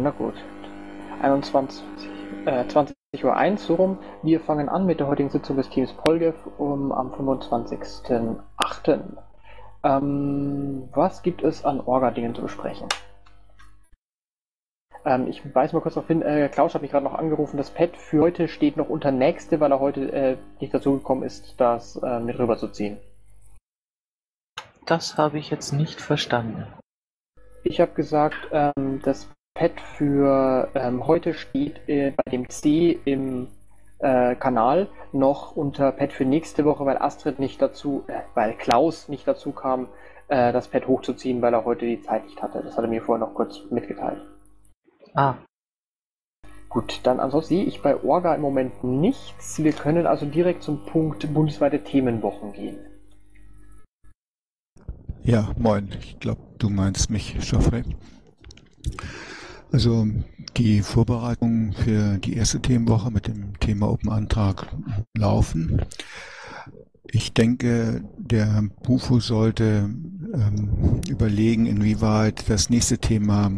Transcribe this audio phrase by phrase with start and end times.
[0.00, 0.34] Na gut.
[1.22, 1.82] 21,
[2.46, 2.94] äh, 20
[3.24, 3.98] Uhr 1, so rum.
[4.22, 9.00] Wir fangen an mit der heutigen Sitzung des Teams Polgev um, am 25.08.
[9.82, 12.88] Ähm, was gibt es an Orga-Dingen zu besprechen?
[15.04, 17.70] Ähm, ich weise mal kurz darauf hin, äh, Klaus hat mich gerade noch angerufen, das
[17.70, 21.54] Pad für heute steht noch unter Nächste, weil er heute äh, nicht dazu gekommen ist,
[21.60, 22.98] das äh, mit rüberzuziehen.
[24.86, 26.66] Das habe ich jetzt nicht verstanden.
[27.62, 33.48] Ich habe gesagt, ähm, das Pad für ähm, heute steht äh, bei dem C im
[33.98, 39.08] äh, Kanal noch unter Pad für nächste Woche, weil Astrid nicht dazu, äh, weil Klaus
[39.08, 39.88] nicht dazu kam,
[40.28, 42.62] äh, das Pad hochzuziehen, weil er heute die Zeit nicht hatte.
[42.62, 44.22] Das hat er mir vorher noch kurz mitgeteilt.
[45.14, 45.34] Ah,
[46.68, 49.60] Gut, dann ansonsten sehe ich bei Orga im Moment nichts.
[49.64, 52.76] Wir können also direkt zum Punkt bundesweite Themenwochen gehen.
[55.24, 55.88] Ja, moin.
[55.98, 57.84] Ich glaube, du meinst mich, Geoffrey.
[59.70, 60.06] Also
[60.56, 64.66] die Vorbereitungen für die erste Themenwoche mit dem Thema Open Antrag
[65.16, 65.82] laufen.
[67.10, 69.90] Ich denke, der Bufo sollte
[70.34, 73.50] ähm, überlegen, inwieweit das nächste Thema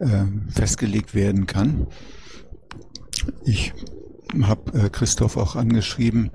[0.00, 1.86] ähm, festgelegt werden kann.
[3.44, 3.72] Ich
[4.42, 6.30] habe äh, Christoph auch angeschrieben,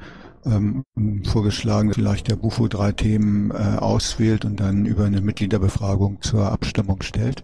[0.45, 0.83] ähm,
[1.25, 6.51] vorgeschlagen, dass vielleicht der Bufo drei Themen äh, auswählt und dann über eine Mitgliederbefragung zur
[6.51, 7.43] Abstimmung stellt.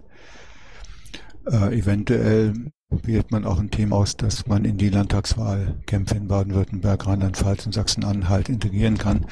[1.52, 2.54] Äh, eventuell
[2.90, 7.74] wählt man auch ein Thema aus, das man in die Landtagswahlkämpfe in Baden-Württemberg, Rheinland-Pfalz und
[7.74, 9.26] Sachsen-Anhalt integrieren kann.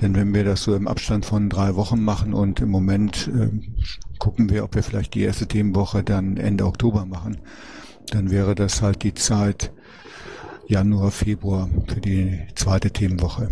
[0.00, 3.50] Denn wenn wir das so im Abstand von drei Wochen machen und im Moment äh,
[4.18, 7.38] gucken wir, ob wir vielleicht die erste Themenwoche dann Ende Oktober machen,
[8.10, 9.72] dann wäre das halt die Zeit
[10.66, 13.48] Januar, Februar für die zweite Themenwoche.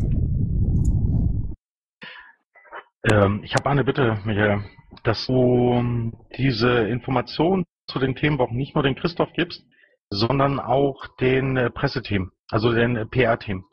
[3.04, 4.64] Ähm, ich habe eine Bitte, Michael,
[5.02, 9.64] dass du diese Information zu den Themenwochen nicht nur den Christoph gibst,
[10.10, 13.64] sondern auch den äh, Presseteam, also den äh, PR-Team,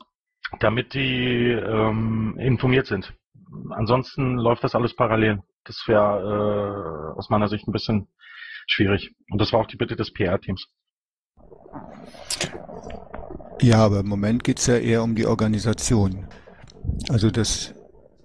[0.60, 3.14] damit die ähm, informiert sind.
[3.70, 5.42] Ansonsten läuft das alles parallel.
[5.64, 8.08] Das wäre äh, aus meiner Sicht ein bisschen
[8.66, 9.14] schwierig.
[9.30, 10.66] Und das war auch die Bitte des PR-Teams.
[13.60, 16.26] Ja, aber im Moment geht's ja eher um die Organisation.
[17.08, 17.74] Also dass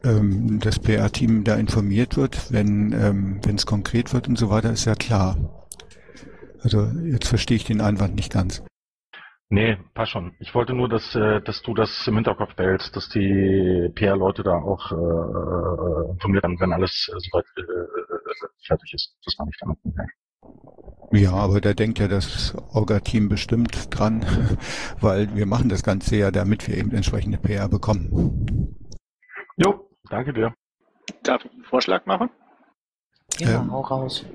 [0.03, 4.71] ähm, das PR-Team da informiert wird, wenn ähm, wenn es konkret wird und so weiter,
[4.71, 5.58] ist ja klar.
[6.61, 8.63] Also jetzt verstehe ich den Einwand nicht ganz.
[9.51, 10.35] Nee, passt schon.
[10.39, 14.51] Ich wollte nur, dass, äh, dass du das im Hinterkopf behältst, dass die PR-Leute da
[14.51, 19.17] auch äh, informiert werden, wenn alles äh, soweit äh, fertig ist.
[19.25, 19.79] Das war nicht damit.
[21.11, 24.23] Ja, aber da denkt ja das Orga-Team bestimmt dran,
[25.01, 28.77] weil wir machen das Ganze ja, damit wir eben entsprechende PR bekommen.
[29.57, 30.53] Jo, danke dir.
[31.23, 32.29] Darf ich einen Vorschlag machen?
[33.39, 33.71] ja, Ähm.
[33.71, 34.25] hau raus.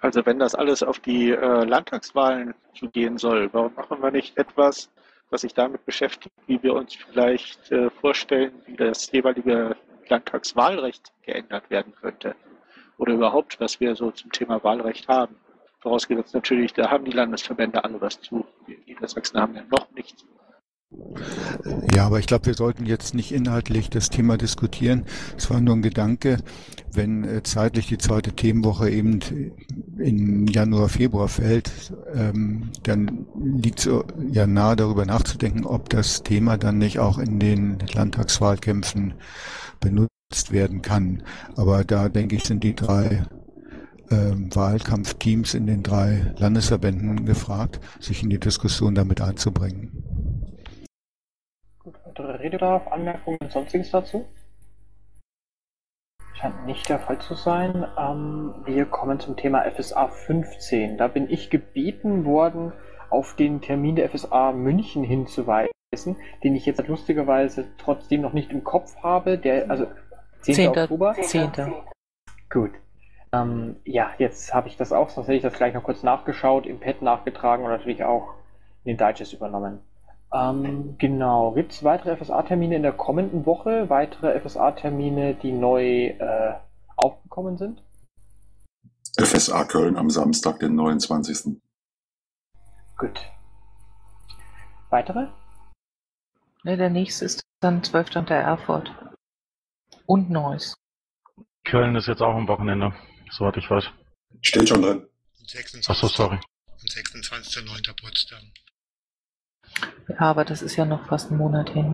[0.00, 4.90] Also wenn das alles auf die äh, Landtagswahlen zugehen soll, warum machen wir nicht etwas,
[5.30, 9.76] was sich damit beschäftigt, wie wir uns vielleicht äh, vorstellen, wie das jeweilige
[10.08, 12.34] Landtagswahlrecht geändert werden könnte?
[12.98, 15.36] Oder überhaupt, was wir so zum Thema Wahlrecht haben.
[15.80, 18.44] Vorausgesetzt natürlich, da haben die Landesverbände alle was zu.
[18.66, 20.26] Wir in Niedersachsen haben ja noch nichts.
[21.94, 25.04] Ja, aber ich glaube, wir sollten jetzt nicht inhaltlich das Thema diskutieren.
[25.36, 26.38] Es war nur ein Gedanke,
[26.92, 29.20] wenn äh, zeitlich die zweite Themenwoche eben
[29.98, 33.90] in Januar, Februar fällt, ähm, dann liegt es
[34.32, 39.14] ja nahe darüber nachzudenken, ob das Thema dann nicht auch in den Landtagswahlkämpfen
[39.78, 41.22] benutzt werden kann.
[41.54, 43.24] Aber da denke ich, sind die drei
[44.10, 50.09] ähm, Wahlkampfteams in den drei Landesverbänden gefragt, sich in die Diskussion damit einzubringen.
[52.10, 54.26] Weitere Redebedarf, Anmerkungen und sonstiges dazu?
[56.34, 57.86] Scheint nicht der Fall zu sein.
[57.96, 60.98] Ähm, wir kommen zum Thema FSA 15.
[60.98, 62.72] Da bin ich gebeten worden,
[63.10, 68.64] auf den Termin der FSA München hinzuweisen, den ich jetzt lustigerweise trotzdem noch nicht im
[68.64, 69.38] Kopf habe.
[69.38, 69.86] Der, also
[70.40, 70.54] 10.
[70.56, 70.68] 10.
[70.70, 71.14] Oktober?
[71.14, 71.52] 10.
[72.50, 72.72] Gut.
[73.32, 76.66] Ähm, ja, jetzt habe ich das auch, sonst hätte ich das gleich noch kurz nachgeschaut,
[76.66, 78.34] im Pad nachgetragen und natürlich auch
[78.82, 79.78] in den Digest übernommen.
[80.32, 81.52] Ähm, genau.
[81.52, 83.90] Gibt es weitere FSA-Termine in der kommenden Woche?
[83.90, 86.54] Weitere FSA-Termine, die neu äh,
[86.96, 87.82] aufgekommen sind?
[89.18, 91.56] FSA Köln am Samstag, den 29.
[92.96, 93.20] Gut.
[94.90, 95.28] Weitere?
[96.62, 98.16] Ne, der nächste ist dann 12.
[98.16, 98.94] unter Erfurt.
[100.06, 100.76] Und Neuss.
[101.64, 102.92] Köln ist jetzt auch am Wochenende,
[103.30, 103.84] soweit ich weiß.
[104.42, 105.06] Steht schon drin.
[105.38, 105.88] Und 26.
[105.88, 106.38] Ach so, sorry.
[106.80, 108.00] Und 26.09.
[108.00, 108.40] Potsdam.
[110.08, 111.92] Ja, aber das ist ja noch fast ein Monat hin.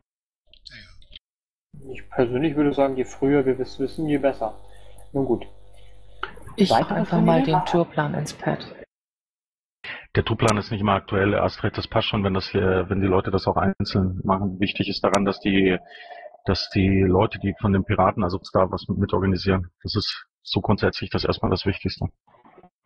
[1.93, 4.59] Ich persönlich würde sagen, je früher wir es wissen, je besser.
[5.13, 5.47] Nun gut.
[6.57, 8.67] Ich mache einfach mal den Tourplan ins Pad.
[10.15, 13.07] Der Tourplan ist nicht mehr aktuell, Astrid, das passt schon, wenn das hier, wenn die
[13.07, 14.59] Leute das auch einzeln machen.
[14.59, 15.79] Wichtig ist daran, dass die,
[16.47, 20.63] dass die Leute, die von den Piraten, also da was mit, mitorganisieren, das ist so
[20.63, 22.07] grundsätzlich das erstmal das Wichtigste.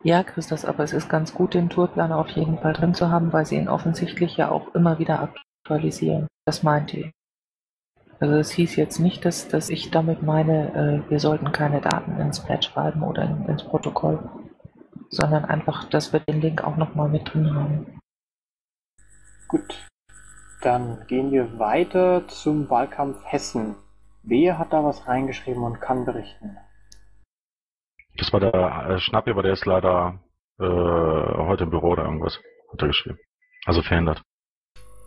[0.03, 3.31] Ja, Christus, aber es ist ganz gut, den Tourplan auf jeden Fall drin zu haben,
[3.33, 5.19] weil sie ihn offensichtlich ja auch immer wieder
[5.63, 6.27] aktualisieren.
[6.45, 7.11] Das meinte ich.
[8.19, 12.19] Also es hieß jetzt nicht, dass, dass ich damit meine, äh, wir sollten keine Daten
[12.19, 14.27] ins Pad schreiben oder in, ins Protokoll,
[15.09, 17.99] sondern einfach, dass wir den Link auch nochmal mit drin haben.
[19.47, 19.87] Gut.
[20.61, 23.75] Dann gehen wir weiter zum Wahlkampf Hessen.
[24.23, 26.57] Wer hat da was reingeschrieben und kann berichten?
[28.17, 30.19] Das war der äh, Schnappi, aber der ist leider
[30.59, 32.39] äh, heute im Büro oder irgendwas,
[32.71, 33.19] hat er geschrieben.
[33.65, 34.21] Also verhindert.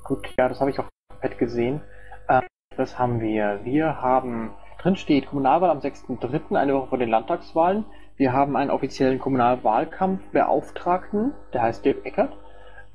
[0.04, 0.88] Gut, ja, das habe ich auf
[1.20, 1.82] Pad gesehen.
[2.28, 2.42] Äh,
[2.76, 3.60] das haben wir.
[3.64, 7.84] Wir haben, drin steht Kommunalwahl am 6.3., eine Woche vor den Landtagswahlen.
[8.16, 12.36] Wir haben einen offiziellen Kommunalwahlkampfbeauftragten, der heißt Dirk Eckert.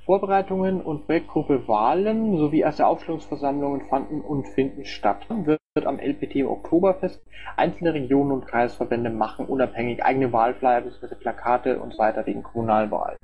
[0.09, 5.27] Vorbereitungen und Projektgruppe Wahlen sowie erste Aufstellungsversammlungen fanden und finden statt.
[5.29, 7.21] Wird am LPT im Oktoberfest.
[7.55, 11.13] Einzelne Regionen und Kreisverbände machen unabhängig eigene Wahlflyer bzw.
[11.13, 13.17] Plakate und so weiter wegen Kommunalwahl.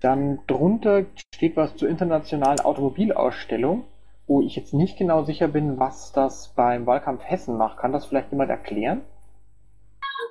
[0.00, 3.84] Dann drunter steht was zur internationalen Automobilausstellung,
[4.26, 7.78] wo ich jetzt nicht genau sicher bin, was das beim Wahlkampf Hessen macht.
[7.78, 9.02] Kann das vielleicht jemand erklären?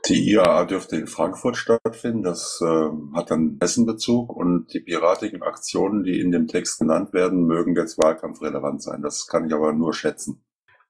[0.10, 2.24] Die IAA dürfte in Frankfurt stattfinden.
[2.24, 7.46] Das ähm, hat dann Hessenbezug und die piratigen Aktionen, die in dem Text genannt werden,
[7.46, 9.02] mögen jetzt wahlkampfrelevant sein.
[9.02, 10.44] Das kann ich aber nur schätzen.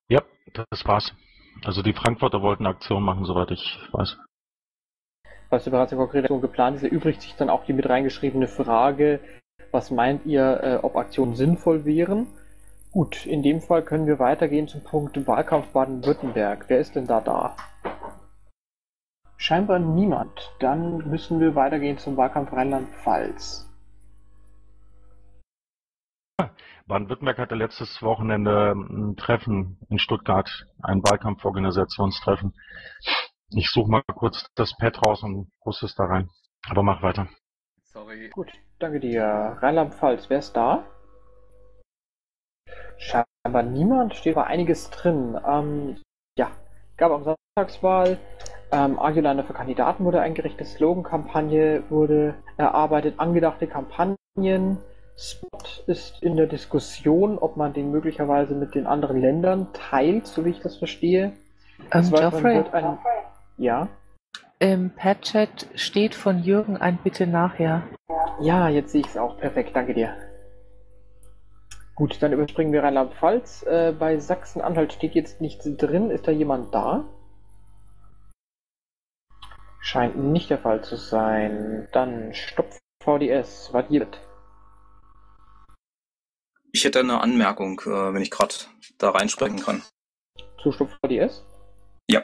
[0.07, 0.23] Ja,
[0.53, 1.13] das war's.
[1.63, 4.17] Also die Frankfurter wollten Aktion machen, soweit ich weiß.
[5.51, 9.19] Was bereits in konkrete Aktion geplant ist, erübrigt sich dann auch die mit reingeschriebene Frage,
[9.71, 12.27] was meint ihr, äh, ob Aktionen sinnvoll wären?
[12.91, 16.65] Gut, in dem Fall können wir weitergehen zum Punkt Wahlkampf Baden-Württemberg.
[16.67, 17.55] Wer ist denn da da?
[19.43, 20.55] Scheinbar niemand.
[20.59, 23.69] Dann müssen wir weitergehen zum Wahlkampf Rheinland-Pfalz.
[26.87, 30.49] Baden-Württemberg hatte letztes Wochenende ein Treffen in Stuttgart,
[30.81, 32.53] ein Wahlkampforganisationstreffen.
[33.49, 36.29] Ich suche mal kurz das Pad raus und puste es da rein.
[36.69, 37.27] Aber mach weiter.
[37.83, 38.29] Sorry.
[38.29, 39.57] Gut, danke dir.
[39.59, 40.85] Rheinland-Pfalz, wer ist da?
[42.97, 45.37] Scheinbar niemand, steht aber einiges drin.
[45.45, 46.01] Ähm,
[46.37, 46.49] ja,
[46.95, 48.17] gab am Sonntagswahl,
[48.73, 54.77] ähm, Argulande für Kandidaten wurde eingerichtet, Slogan-Kampagne wurde erarbeitet, angedachte Kampagnen.
[55.15, 60.43] Spot ist in der Diskussion, ob man den möglicherweise mit den anderen Ländern teilt, so
[60.43, 61.33] wie ich das verstehe.
[61.91, 62.97] Ähm, Weiteren Geoffrey, ein,
[63.57, 63.87] ja,
[64.63, 67.83] im Pad-Chat steht von Jürgen ein Bitte nachher.
[68.39, 69.37] ja, jetzt sehe ich es auch.
[69.37, 70.15] Perfekt, danke dir.
[71.95, 73.63] Gut, dann überspringen wir Rheinland-Pfalz.
[73.63, 76.09] Äh, bei Sachsen-Anhalt steht jetzt nichts drin.
[76.11, 77.03] Ist da jemand da?
[79.83, 81.89] Scheint nicht der Fall zu sein.
[81.91, 82.69] Dann Stopp
[83.03, 83.69] VDS.
[83.73, 84.17] Was gibt?
[86.71, 88.55] Ich hätte eine Anmerkung, äh, wenn ich gerade
[88.97, 89.83] da reinsprechen kann.
[90.61, 91.43] Zu Stopp VDS?
[92.09, 92.23] Ja.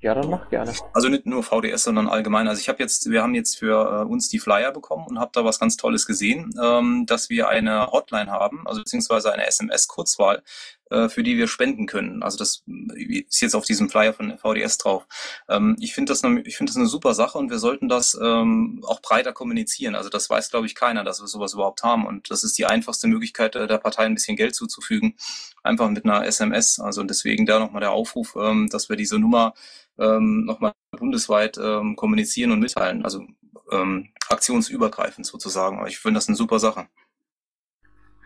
[0.00, 0.72] Ja, dann mach gerne.
[0.94, 2.48] Also nicht nur VDS, sondern allgemein.
[2.48, 5.32] Also ich habe jetzt, wir haben jetzt für äh, uns die Flyer bekommen und habe
[5.34, 10.42] da was ganz Tolles gesehen, ähm, dass wir eine Hotline haben, also beziehungsweise eine SMS-Kurzwahl,
[10.90, 12.22] äh, für die wir spenden können.
[12.22, 12.62] Also das
[12.94, 15.06] ist jetzt auf diesem Flyer von VDS drauf.
[15.48, 18.18] Ähm, ich finde das, eine- ich finde das eine super Sache und wir sollten das
[18.20, 19.94] ähm, auch breiter kommunizieren.
[19.94, 22.06] Also das weiß, glaube ich, keiner, dass wir sowas überhaupt haben.
[22.06, 25.16] Und das ist die einfachste Möglichkeit, äh, der Partei ein bisschen Geld zuzufügen,
[25.62, 26.78] einfach mit einer SMS.
[26.78, 29.54] Also deswegen da nochmal der Aufruf, ähm, dass wir diese Nummer
[29.98, 33.04] ähm, nochmal bundesweit ähm, kommunizieren und mitteilen.
[33.04, 33.26] Also
[33.72, 35.78] ähm, aktionsübergreifend sozusagen.
[35.78, 36.88] Aber ich finde das eine super Sache.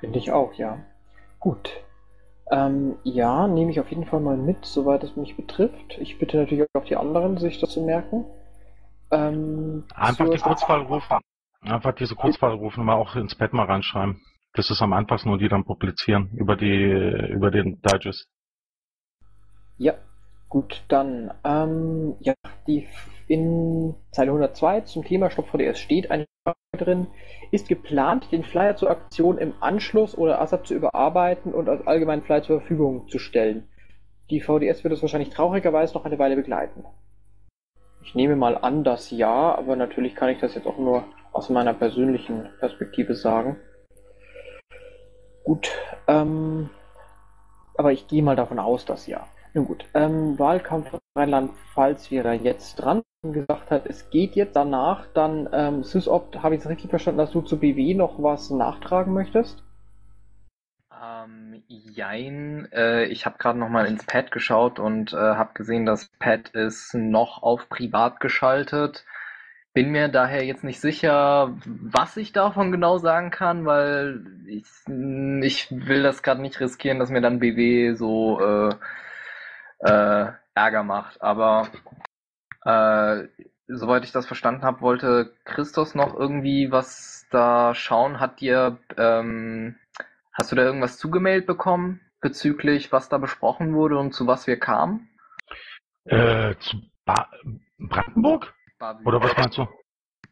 [0.01, 0.85] Finde ich auch, ja.
[1.39, 1.71] Gut.
[2.51, 5.99] Ähm, ja, nehme ich auf jeden Fall mal mit, soweit es mich betrifft.
[5.99, 8.25] Ich bitte natürlich auch die anderen, sich das zu merken.
[9.13, 11.19] Ähm, Einfach zur- die Kurzwahl rufen.
[11.63, 14.21] Einfach diese Kurzwahlrufnummer auch ins Pad mal reinschreiben.
[14.55, 18.27] Das ist am einfachsten und die dann publizieren über die, über den Digest.
[19.79, 19.95] Ja,
[20.49, 22.35] gut, dann, ähm, ja,
[22.67, 22.89] die
[23.31, 27.07] in Zeile 102 zum Thema Stopp VDS steht eine Frage drin.
[27.53, 32.23] Ist geplant, den Flyer zur Aktion im Anschluss oder ASAP zu überarbeiten und als allgemeinen
[32.23, 33.69] Flyer zur Verfügung zu stellen?
[34.31, 36.85] Die VDS wird es wahrscheinlich traurigerweise noch eine Weile begleiten.
[38.03, 41.51] Ich nehme mal an, dass ja, aber natürlich kann ich das jetzt auch nur aus
[41.51, 43.59] meiner persönlichen Perspektive sagen.
[45.45, 45.71] Gut,
[46.09, 46.69] ähm,
[47.77, 49.25] aber ich gehe mal davon aus, dass ja.
[49.53, 55.07] Nun gut, ähm, Wahlkampf Rheinland-Pfalz wäre jetzt dran und gesagt hat, es geht jetzt danach,
[55.13, 59.13] dann ähm, SysOpt, habe ich es richtig verstanden, dass du zu BW noch was nachtragen
[59.13, 59.63] möchtest?
[61.03, 62.69] Ähm, jein.
[62.73, 66.51] Äh, ich habe gerade noch mal ins Pad geschaut und äh, habe gesehen, das Pad
[66.51, 69.05] ist noch auf privat geschaltet.
[69.73, 75.69] Bin mir daher jetzt nicht sicher, was ich davon genau sagen kann, weil ich, ich
[75.71, 78.75] will das gerade nicht riskieren, dass mir dann BW so äh,
[79.81, 81.21] äh, Ärger macht.
[81.23, 81.69] Aber
[82.65, 83.29] äh,
[83.69, 88.21] soweit ich das verstanden habe, wollte Christos noch irgendwie was da schauen.
[88.21, 89.77] Hat dir, ähm,
[90.33, 94.59] hast du da irgendwas zugemailt bekommen bezüglich, was da besprochen wurde und zu was wir
[94.59, 95.09] kamen?
[96.05, 97.29] Äh, zu ba
[97.79, 98.53] Brandenburg?
[98.79, 99.69] Baden- Oder was meinst du?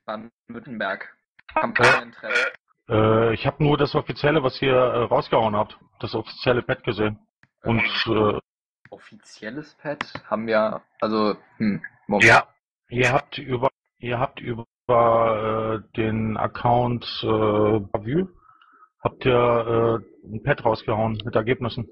[0.06, 1.14] Baden-Württemberg.
[1.54, 2.52] Kampagnentreffen.
[2.88, 7.18] Äh, ich habe nur das offizielle, was ihr äh, rausgehauen habt, das offizielle Pad gesehen.
[7.62, 8.38] Und äh,
[8.90, 12.28] Offizielles Pad haben wir, also, hm, Moment.
[12.28, 12.48] ja,
[12.88, 13.68] ihr habt über
[13.98, 18.26] ihr habt über äh, den Account äh, Bavü
[19.00, 21.88] habt ihr äh, ein Pad rausgehauen mit Ergebnissen.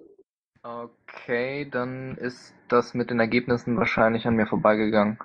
[0.62, 5.18] Okay, dann ist das mit den Ergebnissen wahrscheinlich an mir vorbeigegangen.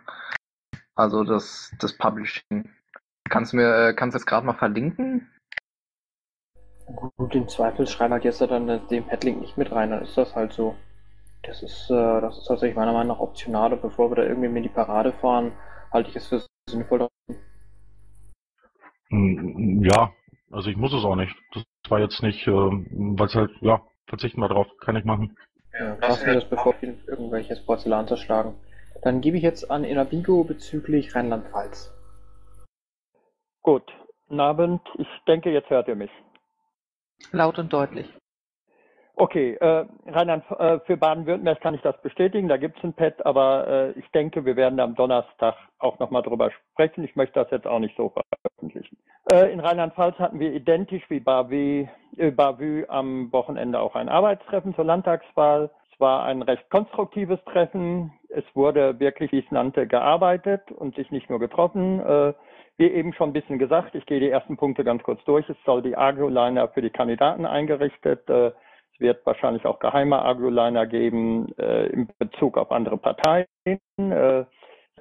[0.96, 2.70] Also das, das Publishing.
[3.30, 5.32] Kannst du mir, äh, kannst du jetzt gerade mal verlinken?
[6.86, 10.36] Gut, im Zweifel schreiben halt jetzt dann den Padlink nicht mit rein, dann ist das
[10.36, 10.76] halt so.
[11.44, 14.48] Das ist, äh, das ist tatsächlich meiner Meinung nach optional und bevor wir da irgendwie
[14.48, 15.54] in die Parade fahren,
[15.92, 17.08] halte ich es für sinnvoll.
[19.10, 20.14] Hm, Ja,
[20.52, 21.36] also ich muss es auch nicht.
[21.54, 25.36] Das war jetzt nicht, äh, weil es halt, ja, verzichten wir drauf, kann ich machen.
[25.74, 28.56] Ja, lassen wir das, bevor wir irgendwelches Porzellan zerschlagen.
[29.02, 31.92] Dann gebe ich jetzt an Inabigo bezüglich Rheinland-Pfalz.
[33.62, 33.92] Gut,
[34.30, 34.82] Abend.
[34.98, 36.12] Ich denke, jetzt hört ihr mich.
[37.32, 38.08] Laut und deutlich.
[39.22, 43.24] Okay, äh, Rheinland, äh, für Baden-Württemberg kann ich das bestätigen, da gibt es ein Pad,
[43.24, 47.04] aber äh, ich denke, wir werden am Donnerstag auch nochmal drüber sprechen.
[47.04, 48.98] Ich möchte das jetzt auch nicht so veröffentlichen.
[49.32, 51.86] Äh, in Rheinland-Pfalz hatten wir identisch wie Bavü,
[52.18, 55.70] äh, am Wochenende auch ein Arbeitstreffen zur Landtagswahl.
[55.94, 58.12] Es war ein recht konstruktives Treffen.
[58.30, 62.00] Es wurde wirklich, wie es nannte, gearbeitet und sich nicht nur getroffen.
[62.00, 62.34] Äh,
[62.78, 65.48] wie eben schon ein bisschen gesagt, ich gehe die ersten Punkte ganz kurz durch.
[65.48, 68.28] Es soll die Agro-Liner für die Kandidaten eingerichtet.
[68.28, 68.52] Äh,
[69.02, 73.48] wird wahrscheinlich auch geheime Agro-Liner geben äh, in Bezug auf andere Parteien.
[73.66, 74.46] Äh,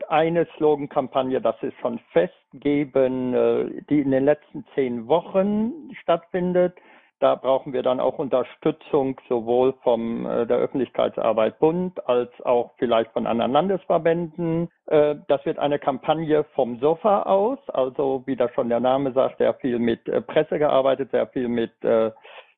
[0.08, 6.74] eine Slogan-Kampagne, das ist schon festgeben, äh, die in den letzten zehn Wochen stattfindet.
[7.20, 13.12] Da brauchen wir dann auch Unterstützung sowohl vom äh, der Öffentlichkeitsarbeit Bund als auch vielleicht
[13.12, 14.70] von anderen Landesverbänden.
[14.86, 19.36] Äh, das wird eine Kampagne vom Sofa aus, also wie das schon der Name sagt,
[19.36, 22.10] sehr viel mit äh, Presse gearbeitet, sehr viel mit äh,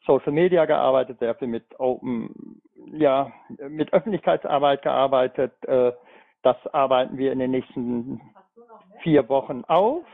[0.07, 2.61] Social Media gearbeitet, sehr viel mit Open,
[2.93, 3.31] ja,
[3.69, 5.53] mit Öffentlichkeitsarbeit gearbeitet.
[5.67, 5.93] Äh,
[6.43, 8.21] das arbeiten wir in den nächsten
[9.03, 10.05] vier Wochen auf.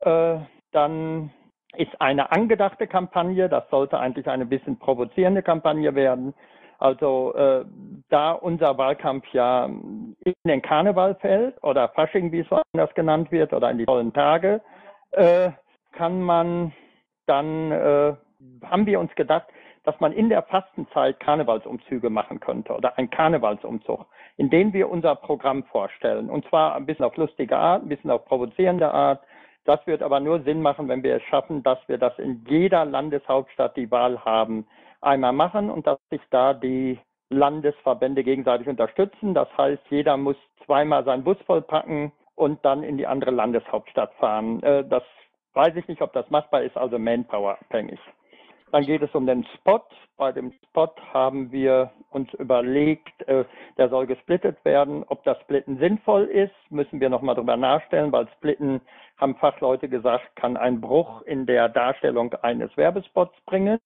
[0.00, 0.38] Äh,
[0.72, 1.30] dann
[1.76, 6.34] ist eine angedachte Kampagne, das sollte eigentlich eine bisschen provozierende Kampagne werden.
[6.78, 7.64] Also äh,
[8.10, 13.52] da unser Wahlkampf ja in den Karneval fällt oder Fasching, wie es anders genannt wird,
[13.52, 14.60] oder in die tollen Tage,
[15.92, 16.72] kann man
[17.26, 17.70] dann,
[18.62, 19.46] haben wir uns gedacht,
[19.84, 25.14] dass man in der Fastenzeit Karnevalsumzüge machen könnte oder ein Karnevalsumzug, in dem wir unser
[25.14, 26.30] Programm vorstellen.
[26.30, 29.20] Und zwar ein bisschen auf lustige Art, ein bisschen auf provozierende Art.
[29.64, 32.84] Das wird aber nur Sinn machen, wenn wir es schaffen, dass wir das in jeder
[32.84, 34.66] Landeshauptstadt die Wahl haben,
[35.00, 36.98] einmal machen und dass sich da die
[37.28, 39.34] Landesverbände gegenseitig unterstützen.
[39.34, 44.62] Das heißt, jeder muss zweimal seinen Bus vollpacken und dann in die andere Landeshauptstadt fahren.
[44.62, 45.02] Äh, Das
[45.54, 48.00] weiß ich nicht, ob das machbar ist, also Manpower abhängig.
[48.74, 49.84] Dann geht es um den Spot.
[50.16, 53.44] Bei dem Spot haben wir uns überlegt, äh,
[53.78, 55.04] der soll gesplittet werden.
[55.06, 58.80] Ob das Splitten sinnvoll ist, müssen wir nochmal drüber nachstellen, weil Splitten,
[59.16, 63.78] haben Fachleute gesagt, kann einen Bruch in der Darstellung eines Werbespots bringen.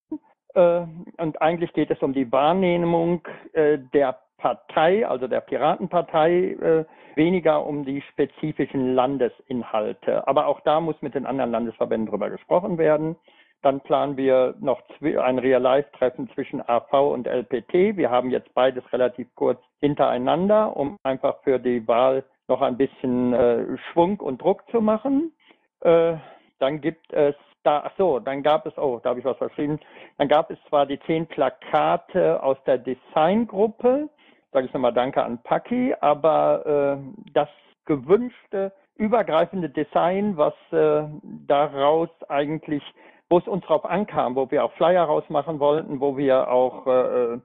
[0.54, 0.84] Äh,
[1.18, 3.20] Und eigentlich geht es um die Wahrnehmung
[3.52, 10.26] äh, der Partei, also der Piratenpartei, weniger um die spezifischen Landesinhalte.
[10.28, 13.16] Aber auch da muss mit den anderen Landesverbänden drüber gesprochen werden.
[13.62, 17.96] Dann planen wir noch ein Real-Life-Treffen zwischen AV und LPT.
[17.96, 23.32] Wir haben jetzt beides relativ kurz hintereinander, um einfach für die Wahl noch ein bisschen
[23.32, 25.32] äh, Schwung und Druck zu machen.
[25.80, 26.14] Äh,
[26.60, 27.34] dann gibt es
[27.64, 29.78] da, ach so, dann gab es, oh, da habe ich was verschrieben.
[30.16, 34.08] Dann gab es zwar die zehn Plakate aus der Designgruppe,
[34.52, 37.48] sage ich nochmal Danke an Paki, aber äh, das
[37.84, 41.04] gewünschte übergreifende Design, was äh,
[41.46, 42.82] daraus eigentlich,
[43.30, 47.34] wo es uns drauf ankam, wo wir auch Flyer rausmachen wollten, wo wir auch äh,
[47.34, 47.40] äh,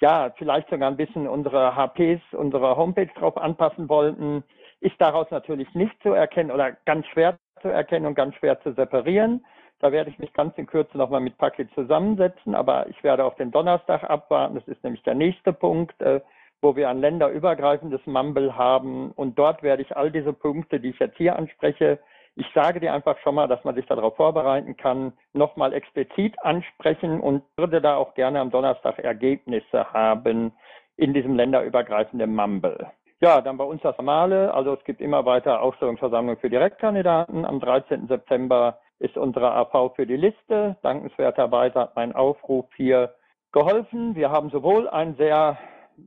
[0.00, 4.42] ja vielleicht sogar ein bisschen unsere HPs, unsere Homepage drauf anpassen wollten,
[4.80, 8.72] ist daraus natürlich nicht zu erkennen oder ganz schwer zu erkennen und ganz schwer zu
[8.72, 9.44] separieren.
[9.80, 13.36] Da werde ich mich ganz in Kürze nochmal mit Paki zusammensetzen, aber ich werde auf
[13.36, 14.56] den Donnerstag abwarten.
[14.56, 16.20] Das ist nämlich der nächste Punkt, äh,
[16.60, 19.12] wo wir ein länderübergreifendes Mumble haben.
[19.12, 22.00] Und dort werde ich all diese Punkte, die ich jetzt hier anspreche,
[22.38, 27.20] ich sage dir einfach schon mal, dass man sich darauf vorbereiten kann, nochmal explizit ansprechen
[27.20, 30.52] und würde da auch gerne am Donnerstag Ergebnisse haben
[30.96, 32.86] in diesem länderübergreifenden Mumble.
[33.20, 34.54] Ja, dann bei uns das Normale.
[34.54, 37.44] Also es gibt immer weiter Aufstellungsversammlungen für Direktkandidaten.
[37.44, 38.06] Am 13.
[38.06, 40.76] September ist unsere AV für die Liste.
[40.82, 43.14] Dankenswerterweise hat mein Aufruf hier
[43.50, 44.14] geholfen.
[44.14, 45.58] Wir haben sowohl einen sehr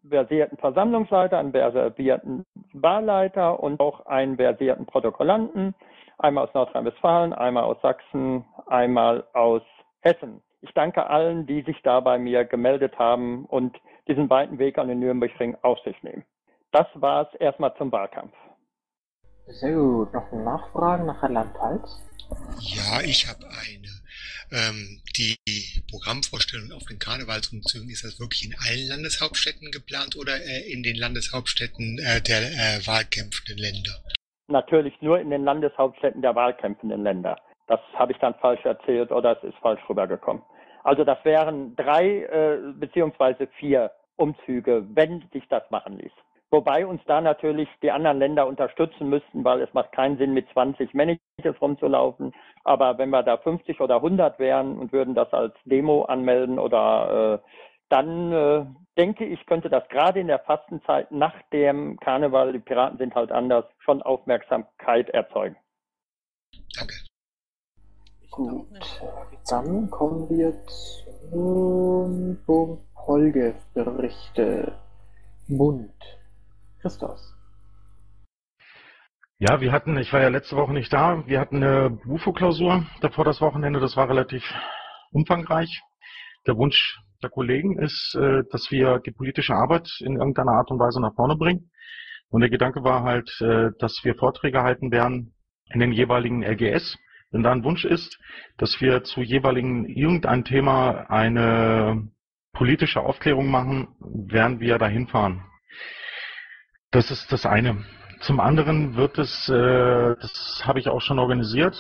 [0.08, 5.76] versierten Versammlungsleiter, einen versierten Wahlleiter und auch einen versierten Protokollanten.
[6.22, 9.64] Einmal aus Nordrhein-Westfalen, einmal aus Sachsen, einmal aus
[10.02, 10.44] Hessen.
[10.62, 13.76] Ich danke allen, die sich da bei mir gemeldet haben und
[14.08, 16.24] diesen weiten Weg an den Nürnbergring auf sich nehmen.
[16.72, 18.34] Das war es erstmal zum Wahlkampf.
[19.48, 20.14] Sehr gut.
[20.14, 21.90] Noch Nachfragen nach Rheinland-Pfalz?
[22.60, 23.90] Ja, ich habe eine.
[24.52, 25.38] Ähm, die
[25.90, 30.98] Programmvorstellung auf den Karnevalsumzügen, ist das wirklich in allen Landeshauptstädten geplant oder äh, in den
[30.98, 34.04] Landeshauptstädten äh, der äh, wahlkämpfenden Länder?
[34.52, 37.38] Natürlich nur in den Landeshauptstädten der wahlkämpfenden Länder.
[37.68, 40.44] Das habe ich dann falsch erzählt oder es ist falsch rübergekommen.
[40.84, 46.12] Also das wären drei äh, beziehungsweise vier Umzüge, wenn sich das machen ließ.
[46.54, 50.50] Wobei uns da natürlich die anderen Länder unterstützen müssten, weil es macht keinen Sinn, mit
[50.50, 52.34] 20 Managers rumzulaufen.
[52.66, 57.40] Aber wenn wir da 50 oder 100 wären und würden das als Demo anmelden oder
[57.42, 57.48] äh,
[57.92, 58.66] dann äh,
[58.98, 63.32] denke ich, könnte das gerade in der Fastenzeit nach dem Karneval, die Piraten sind halt
[63.32, 65.58] anders, schon Aufmerksamkeit erzeugen.
[66.78, 66.96] Danke.
[68.30, 68.68] Gut,
[69.50, 70.54] dann kommen wir
[71.32, 72.38] zum
[73.06, 74.74] Folgeberichte.
[75.48, 75.92] Bund.
[76.82, 77.36] Christos.
[79.38, 83.26] Ja, wir hatten, ich war ja letzte Woche nicht da, wir hatten eine Bufo-Klausur davor
[83.26, 84.44] das Wochenende, das war relativ
[85.12, 85.82] umfangreich.
[86.48, 90.80] Der Wunsch der Kollegen ist, äh, dass wir die politische Arbeit in irgendeiner Art und
[90.80, 91.72] Weise nach vorne bringen.
[92.30, 95.34] Und der Gedanke war halt, äh, dass wir Vorträge halten werden
[95.74, 96.98] in den jeweiligen LGS.
[97.32, 98.20] Wenn da ein Wunsch ist,
[98.58, 102.10] dass wir zu jeweiligen irgendein Thema eine
[102.54, 105.44] politische Aufklärung machen, werden wir dahin fahren.
[106.92, 107.86] Das ist das eine.
[108.20, 111.76] Zum anderen wird es, äh, das habe ich auch schon organisiert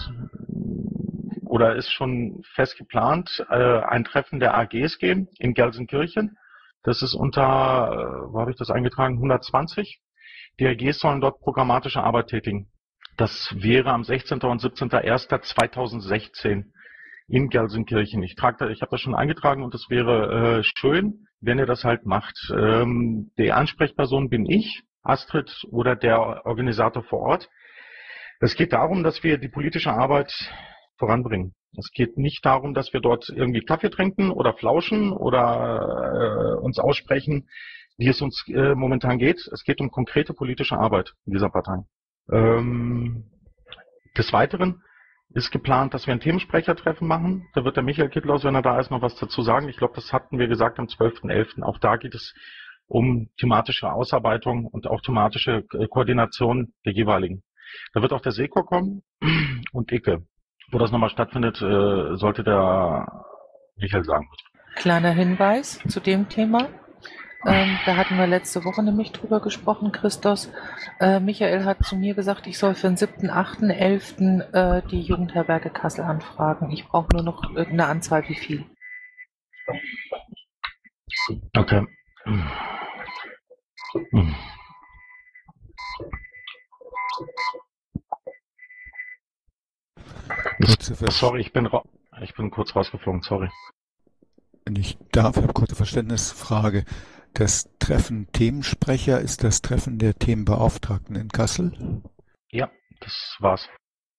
[1.51, 6.37] oder ist schon fest geplant, äh, ein Treffen der AGs geben in Gelsenkirchen.
[6.81, 9.99] Das ist unter, äh, wo habe ich das eingetragen, 120.
[10.61, 12.71] Die AGs sollen dort programmatische Arbeit tätigen.
[13.17, 14.39] Das wäre am 16.
[14.43, 16.67] und 17.01.2016
[17.27, 18.23] in Gelsenkirchen.
[18.23, 21.83] Ich trage, ich habe das schon eingetragen und es wäre äh, schön, wenn ihr das
[21.83, 22.49] halt macht.
[22.55, 24.83] Ähm, die Ansprechperson bin ich.
[25.03, 27.49] Astrid oder der Organisator vor Ort.
[28.39, 30.31] Es geht darum, dass wir die politische Arbeit
[31.01, 31.55] voranbringen.
[31.77, 36.77] Es geht nicht darum, dass wir dort irgendwie Kaffee trinken oder flauschen oder äh, uns
[36.79, 37.49] aussprechen,
[37.97, 39.39] wie es uns äh, momentan geht.
[39.51, 41.79] Es geht um konkrete politische Arbeit in dieser Partei.
[42.31, 43.25] Ähm,
[44.15, 44.83] des Weiteren
[45.33, 47.47] ist geplant, dass wir ein Themensprechertreffen machen.
[47.55, 49.69] Da wird der Michael Kittlaus, wenn er da ist, noch was dazu sagen.
[49.69, 51.63] Ich glaube, das hatten wir gesagt am 12.11.
[51.63, 52.33] Auch da geht es
[52.87, 57.43] um thematische Ausarbeitung und auch thematische äh, Koordination der jeweiligen.
[57.93, 59.03] Da wird auch der Seko kommen
[59.71, 60.25] und Icke.
[60.71, 63.25] Wo das nochmal stattfindet, äh, sollte der
[63.77, 64.29] Michael sagen.
[64.75, 66.69] Kleiner Hinweis zu dem Thema.
[67.45, 70.51] Ähm, da hatten wir letzte Woche nämlich drüber gesprochen, Christos.
[70.99, 74.53] Äh, Michael hat zu mir gesagt, ich soll für den 7.8.11.
[74.53, 76.69] Äh, die Jugendherberge Kassel anfragen.
[76.69, 78.65] Ich brauche nur noch irgendeine Anzahl, wie viel.
[81.57, 81.87] Okay.
[82.25, 82.47] Hm.
[91.09, 91.69] Sorry, ich bin,
[92.21, 93.49] ich bin kurz rausgeflogen, sorry.
[94.65, 96.85] Wenn ich darf, ich habe kurze Verständnisfrage.
[97.33, 102.01] Das Treffen Themensprecher ist das Treffen der Themenbeauftragten in Kassel?
[102.49, 102.69] Ja,
[102.99, 103.69] das war's.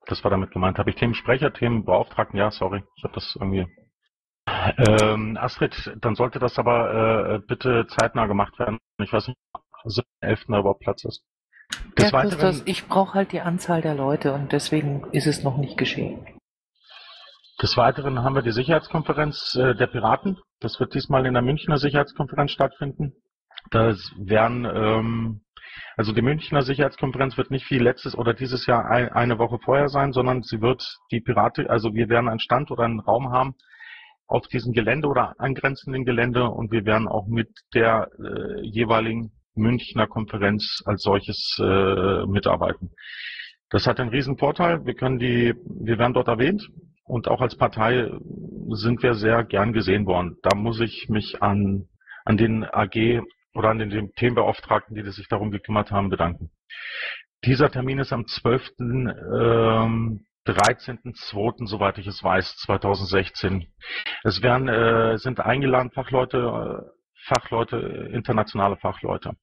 [0.07, 0.79] Das war damit gemeint.
[0.79, 2.39] Habe ich Themensprecher, Themenbeauftragten?
[2.39, 2.83] Ja, sorry.
[2.97, 3.67] Ich habe das irgendwie
[4.47, 8.79] ähm, Astrid, dann sollte das aber äh, bitte zeitnah gemacht werden.
[8.99, 10.59] Ich weiß nicht, am 7.11.
[10.59, 11.23] überhaupt Platz ist.
[11.97, 15.43] Des ja, Weiteren, Christus, ich brauche halt die Anzahl der Leute und deswegen ist es
[15.43, 16.27] noch nicht geschehen.
[17.63, 20.37] Des Weiteren haben wir die Sicherheitskonferenz äh, der Piraten.
[20.59, 23.13] Das wird diesmal in der Münchner Sicherheitskonferenz stattfinden.
[23.71, 25.43] Da werden, ähm,
[25.97, 29.89] also die Münchner Sicherheitskonferenz wird nicht wie letztes oder dieses Jahr ein, eine Woche vorher
[29.89, 33.55] sein, sondern sie wird die Pirate, also wir werden einen Stand oder einen Raum haben,
[34.27, 40.09] auf diesem Gelände oder angrenzenden Gelände und wir werden auch mit der äh, jeweiligen Münchner
[40.09, 42.91] Konferenz als solches äh, mitarbeiten.
[43.71, 44.85] Das hat einen riesen Vorteil.
[44.85, 46.69] Wir können die, wir werden dort erwähnt.
[47.05, 48.11] Und auch als Partei
[48.71, 50.37] sind wir sehr gern gesehen worden.
[50.43, 51.89] Da muss ich mich an,
[52.25, 53.23] an den AG
[53.55, 56.51] oder an den Themenbeauftragten, die sich darum gekümmert haben, bedanken.
[57.45, 58.71] Dieser Termin ist am 12.
[58.79, 63.69] Ähm, 13.02., soweit ich es weiß, 2016.
[64.25, 67.77] Es werden, äh, sind eingeladen Fachleute, äh, Fachleute,
[68.13, 69.37] internationale Fachleute.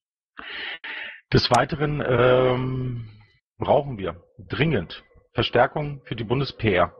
[1.31, 3.09] Des Weiteren ähm,
[3.57, 6.93] brauchen wir dringend Verstärkung für die Bundes-PR.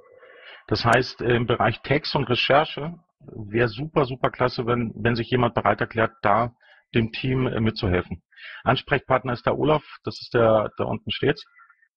[0.69, 5.55] Das heißt, im Bereich Text und Recherche wäre super, super klasse, wenn, wenn sich jemand
[5.55, 6.53] bereit erklärt, da
[6.93, 8.21] dem Team äh, mitzuhelfen.
[8.63, 11.41] Ansprechpartner ist der Olaf, das ist der, der unten steht.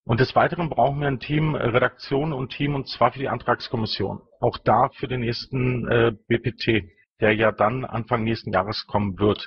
[0.05, 3.29] Und des Weiteren brauchen wir ein Team, äh, Redaktion und Team, und zwar für die
[3.29, 4.23] Antragskommission.
[4.41, 6.89] Auch da für den nächsten äh, BPT,
[7.21, 9.47] der ja dann Anfang nächsten Jahres kommen wird.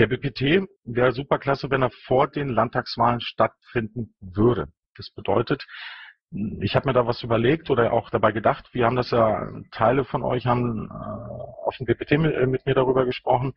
[0.00, 4.66] Der BPT wäre super klasse, wenn er vor den Landtagswahlen stattfinden würde.
[4.96, 5.64] Das bedeutet,
[6.60, 8.68] ich habe mir da was überlegt oder auch dabei gedacht.
[8.72, 12.66] Wir haben das ja, Teile von euch haben äh, auf dem PPT mit, äh, mit,
[12.66, 13.52] mir darüber gesprochen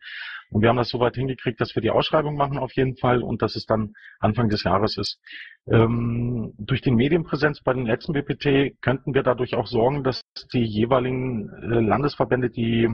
[0.50, 3.42] und wir haben das soweit hingekriegt, dass wir die Ausschreibung machen auf jeden Fall und
[3.42, 5.20] dass es dann Anfang des Jahres ist.
[5.66, 10.64] Ähm, durch die Medienpräsenz bei den letzten BPT könnten wir dadurch auch sorgen, dass die
[10.64, 12.88] jeweiligen äh, Landesverbände, die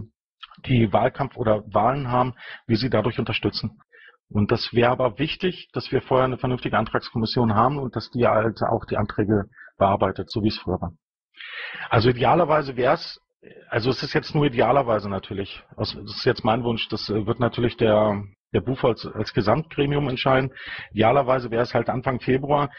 [0.66, 2.34] die Wahlkampf oder Wahlen haben,
[2.66, 3.78] wie sie dadurch unterstützen.
[4.30, 8.26] Und das wäre aber wichtig, dass wir vorher eine vernünftige Antragskommission haben und dass die
[8.26, 9.44] halt auch die Anträge
[9.76, 10.92] bearbeitet, so wie es früher war.
[11.90, 13.20] Also idealerweise wäre es,
[13.68, 17.76] also es ist jetzt nur idealerweise natürlich, das ist jetzt mein Wunsch, das wird natürlich
[17.76, 20.52] der, der BUFO als, als Gesamtgremium entscheiden.
[20.92, 22.70] Idealerweise wäre es halt Anfang Februar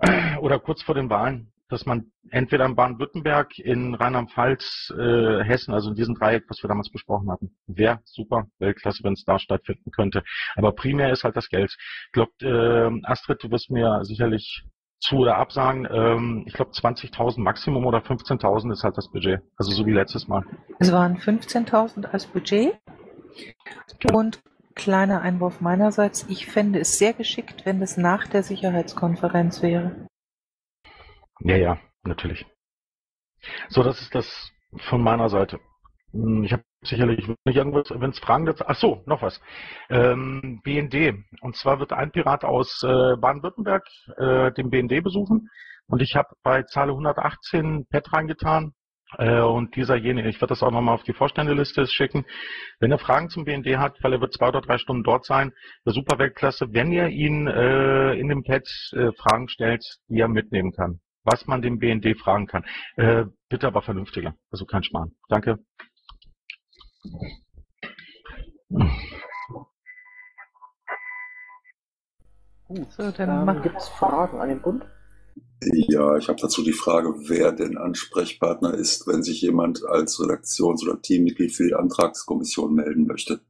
[0.40, 5.90] oder kurz vor den Wahlen, dass man entweder in Baden-Württemberg, in Rheinland-Pfalz, äh, Hessen, also
[5.90, 9.90] in diesem Dreieck, was wir damals besprochen hatten, wäre super, Weltklasse, wenn es da stattfinden
[9.90, 10.22] könnte.
[10.54, 11.74] Aber primär ist halt das Geld.
[12.06, 14.64] Ich glaube, äh, Astrid, du wirst mir sicherlich
[15.02, 15.86] zu oder absagen.
[15.90, 19.40] Ähm, ich glaube 20.000 Maximum oder 15.000 ist halt das Budget.
[19.56, 20.44] Also so wie letztes Mal.
[20.78, 22.78] Es waren 15.000 als Budget.
[24.12, 24.42] Und
[24.74, 30.06] kleiner Einwurf meinerseits, ich fände es sehr geschickt, wenn es nach der Sicherheitskonferenz wäre.
[31.40, 32.46] Ja, ja, natürlich.
[33.68, 34.52] So, das ist das
[34.88, 35.58] von meiner Seite.
[36.12, 38.64] Hm, ich habe sicherlich nicht irgendwas, wenn es Fragen dazu.
[38.66, 39.40] Ach so, noch was.
[39.90, 41.24] Ähm, BND.
[41.40, 43.84] Und zwar wird ein Pirat aus äh, Baden-Württemberg
[44.16, 45.48] äh, den BND besuchen.
[45.86, 48.72] Und ich habe bei Zahle 118 Pet reingetan.
[49.18, 52.24] Äh, und dieser jene, ich werde das auch nochmal auf die Vorständeliste schicken.
[52.80, 55.52] Wenn er Fragen zum BND hat, weil er wird zwei oder drei Stunden dort sein,
[55.86, 60.28] der super Weltklasse, wenn ihr ihn äh, in dem Pad äh, Fragen stellt, die er
[60.28, 61.00] mitnehmen kann.
[61.24, 62.64] Was man dem BND fragen kann.
[62.96, 65.12] Äh, bitte aber vernünftiger, also kein Schmarrn.
[65.28, 65.58] Danke.
[72.68, 74.84] Gut, so, dann ähm, gibt es Fragen an den Bund?
[75.60, 80.82] Ja, ich habe dazu die Frage, wer denn Ansprechpartner ist, wenn sich jemand als Redaktions-
[80.82, 83.40] oder Teammitglied für die Antragskommission melden möchte.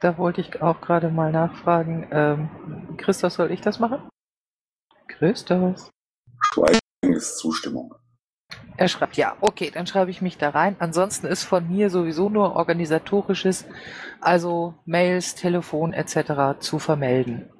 [0.00, 2.06] Da wollte ich auch gerade mal nachfragen.
[2.10, 2.48] Ähm,
[2.96, 4.08] Christoph, soll ich das machen?
[5.08, 5.90] Christoph.
[6.40, 7.94] Schweigen ist Zustimmung.
[8.76, 10.76] Er schreibt, ja, okay, dann schreibe ich mich da rein.
[10.78, 13.66] Ansonsten ist von mir sowieso nur organisatorisches,
[14.20, 16.58] also Mails, Telefon etc.
[16.60, 17.50] zu vermelden.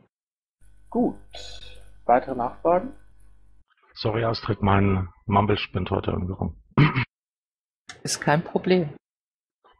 [0.91, 1.17] Gut.
[2.05, 2.93] Weitere Nachfragen?
[3.95, 6.57] Sorry, Astrid, mein Mumble spinnt heute irgendwie rum.
[8.03, 8.91] Ist kein Problem.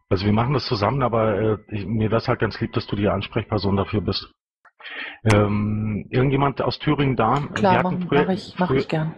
[0.09, 2.96] Also wir machen das zusammen, aber äh, mir wäre es halt ganz lieb, dass du
[2.96, 4.33] die Ansprechperson dafür bist.
[5.24, 7.40] Ähm, irgendjemand aus Thüringen da?
[7.55, 9.16] Klar, mache mach ich, mach ich gern.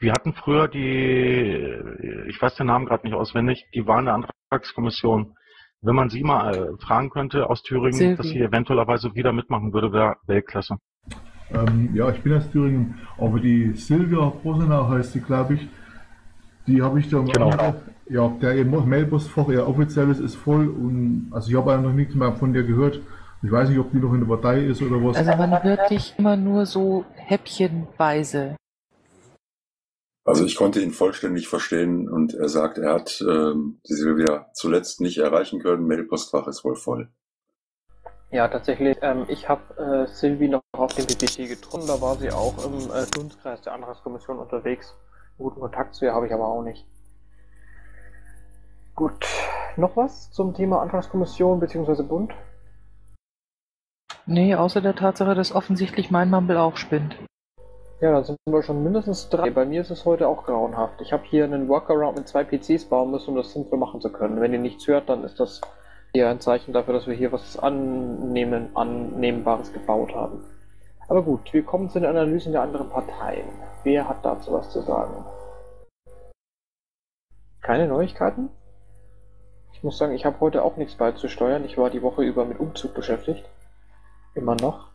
[0.00, 4.14] Wir hatten früher die, ich weiß den Namen gerade nicht auswendig, die war in der
[4.14, 5.34] Antragskommission.
[5.82, 8.16] Wenn man sie mal äh, fragen könnte aus Thüringen, Silvi.
[8.16, 10.76] dass sie eventuellerweise wieder mitmachen würde, wäre Weltklasse.
[11.50, 15.68] Ähm, ja, ich bin aus Thüringen, aber die Silvia Bosenau heißt sie, glaube ich.
[16.66, 17.50] Die habe ich da genau.
[17.50, 17.74] Andere,
[18.08, 22.52] ja, der Mailpostfach, ihr offizielles ist voll und also ich habe noch nichts mehr von
[22.52, 23.00] dir gehört.
[23.42, 25.16] Ich weiß nicht, ob die noch in der Partei ist oder was.
[25.16, 28.56] Also man hört dich immer nur so häppchenweise.
[30.26, 35.00] Also ich konnte ihn vollständig verstehen und er sagt, er hat ähm, die Silvia zuletzt
[35.00, 35.86] nicht erreichen können.
[35.86, 37.08] Mailpostfach ist wohl voll.
[38.32, 38.98] Ja, tatsächlich.
[39.02, 41.86] Ähm, ich habe äh, Silvi noch auf dem PPT getroffen.
[41.86, 44.96] Da war sie auch im äh, Dunstkreis der Antragskommission unterwegs.
[45.38, 46.84] Guten Kontakt zu ihr habe ich aber auch nicht.
[48.96, 49.24] Gut.
[49.76, 52.02] Noch was zum Thema Antragskommission bzw.
[52.02, 52.32] Bund?
[54.26, 57.16] Nee, außer der Tatsache, dass offensichtlich mein Mumble auch spinnt.
[57.98, 59.48] Ja, da sind wir schon mindestens drei.
[59.48, 61.00] Bei mir ist es heute auch grauenhaft.
[61.00, 64.12] Ich habe hier einen Workaround mit zwei PCs bauen müssen, um das sinnvoll machen zu
[64.12, 64.38] können.
[64.38, 65.62] Wenn ihr nichts hört, dann ist das
[66.12, 70.44] eher ein Zeichen dafür, dass wir hier was annehmen, Annehmbares gebaut haben.
[71.08, 73.48] Aber gut, wir kommen zu den Analysen der anderen Parteien.
[73.82, 75.24] Wer hat dazu was zu sagen?
[77.62, 78.50] Keine Neuigkeiten?
[79.72, 81.64] Ich muss sagen, ich habe heute auch nichts beizusteuern.
[81.64, 83.48] Ich war die Woche über mit Umzug beschäftigt.
[84.34, 84.88] Immer noch.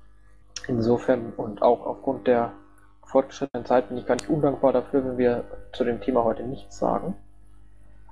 [0.67, 2.51] Insofern und auch aufgrund der
[3.11, 5.43] fortgeschrittenen Zeit bin ich gar nicht undankbar dafür, wenn wir
[5.73, 7.15] zu dem Thema heute nichts sagen.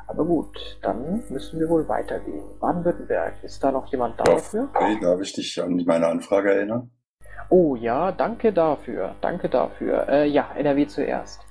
[0.08, 2.44] Aber gut, dann müssen wir wohl weitergehen.
[2.60, 4.68] Baden-Württemberg, ist da noch jemand da dafür?
[4.74, 6.90] Okay, darf ich dich an meine Anfrage erinnern?
[7.50, 9.16] Oh ja, danke dafür.
[9.22, 10.08] Danke dafür.
[10.10, 11.42] Äh, ja, NRW zuerst.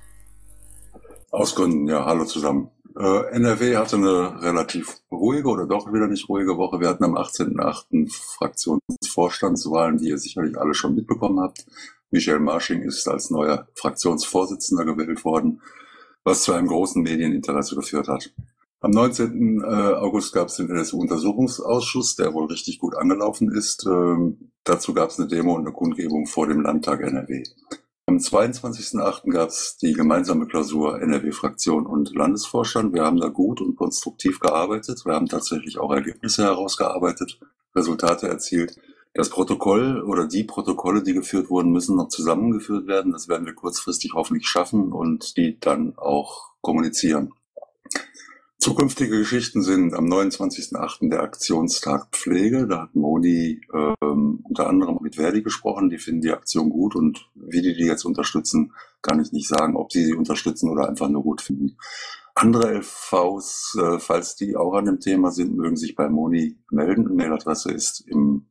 [1.31, 2.69] Aus Gründen, ja, hallo zusammen.
[2.97, 6.79] Äh, NRW hatte eine relativ ruhige oder doch wieder nicht ruhige Woche.
[6.81, 8.11] Wir hatten am 18.08.
[8.37, 11.65] Fraktionsvorstandswahlen, die ihr sicherlich alle schon mitbekommen habt.
[12.11, 15.61] Michel Marsching ist als neuer Fraktionsvorsitzender gewählt worden,
[16.23, 18.33] was zu einem großen Medieninteresse geführt hat.
[18.81, 19.61] Am 19.
[19.61, 23.85] Äh, August gab es den NSU-Untersuchungsausschuss, der wohl richtig gut angelaufen ist.
[23.85, 27.43] Ähm, dazu gab es eine Demo und eine Kundgebung vor dem Landtag NRW.
[28.05, 29.29] Am 22.08.
[29.31, 32.93] gab es die gemeinsame Klausur NRW-Fraktion und Landesvorstand.
[32.93, 35.05] Wir haben da gut und konstruktiv gearbeitet.
[35.05, 37.39] Wir haben tatsächlich auch Ergebnisse herausgearbeitet,
[37.75, 38.77] Resultate erzielt.
[39.13, 43.11] Das Protokoll oder die Protokolle, die geführt wurden, müssen noch zusammengeführt werden.
[43.11, 47.33] Das werden wir kurzfristig hoffentlich schaffen und die dann auch kommunizieren.
[48.59, 51.09] Zukünftige Geschichten sind am 29.08.
[51.09, 52.67] der Aktionstag Pflege.
[52.67, 55.89] Da hat Moni ähm, unter anderem mit Verdi gesprochen.
[55.89, 59.77] Die finden die Aktion gut und wie die die jetzt unterstützen, kann ich nicht sagen,
[59.77, 61.77] ob sie sie unterstützen oder einfach nur gut finden.
[62.35, 67.15] Andere LVs, äh, falls die auch an dem Thema sind, mögen sich bei Moni melden.
[67.15, 68.48] Mailadresse ist im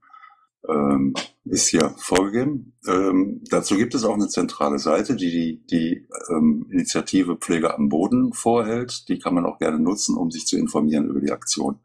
[0.69, 2.75] ähm, ist hier vorgegeben.
[2.87, 7.89] Ähm, dazu gibt es auch eine zentrale Seite, die die, die ähm, Initiative Pflege am
[7.89, 9.09] Boden vorhält.
[9.09, 11.81] Die kann man auch gerne nutzen, um sich zu informieren über die Aktion.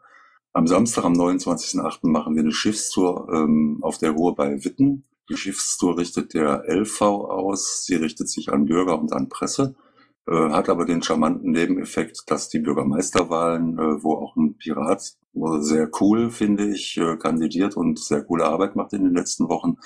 [0.52, 2.08] Am Samstag, am 29.08.
[2.08, 5.04] machen wir eine Schiffstour ähm, auf der Ruhr bei Witten.
[5.30, 7.86] Die Schiffstour richtet der LV aus.
[7.86, 9.76] Sie richtet sich an Bürger und an Presse.
[10.26, 15.18] Äh, hat aber den charmanten Nebeneffekt, dass die Bürgermeisterwahlen, äh, wo auch ein Pirat
[15.60, 19.78] sehr cool, finde ich, äh, kandidiert und sehr coole Arbeit macht in den letzten Wochen,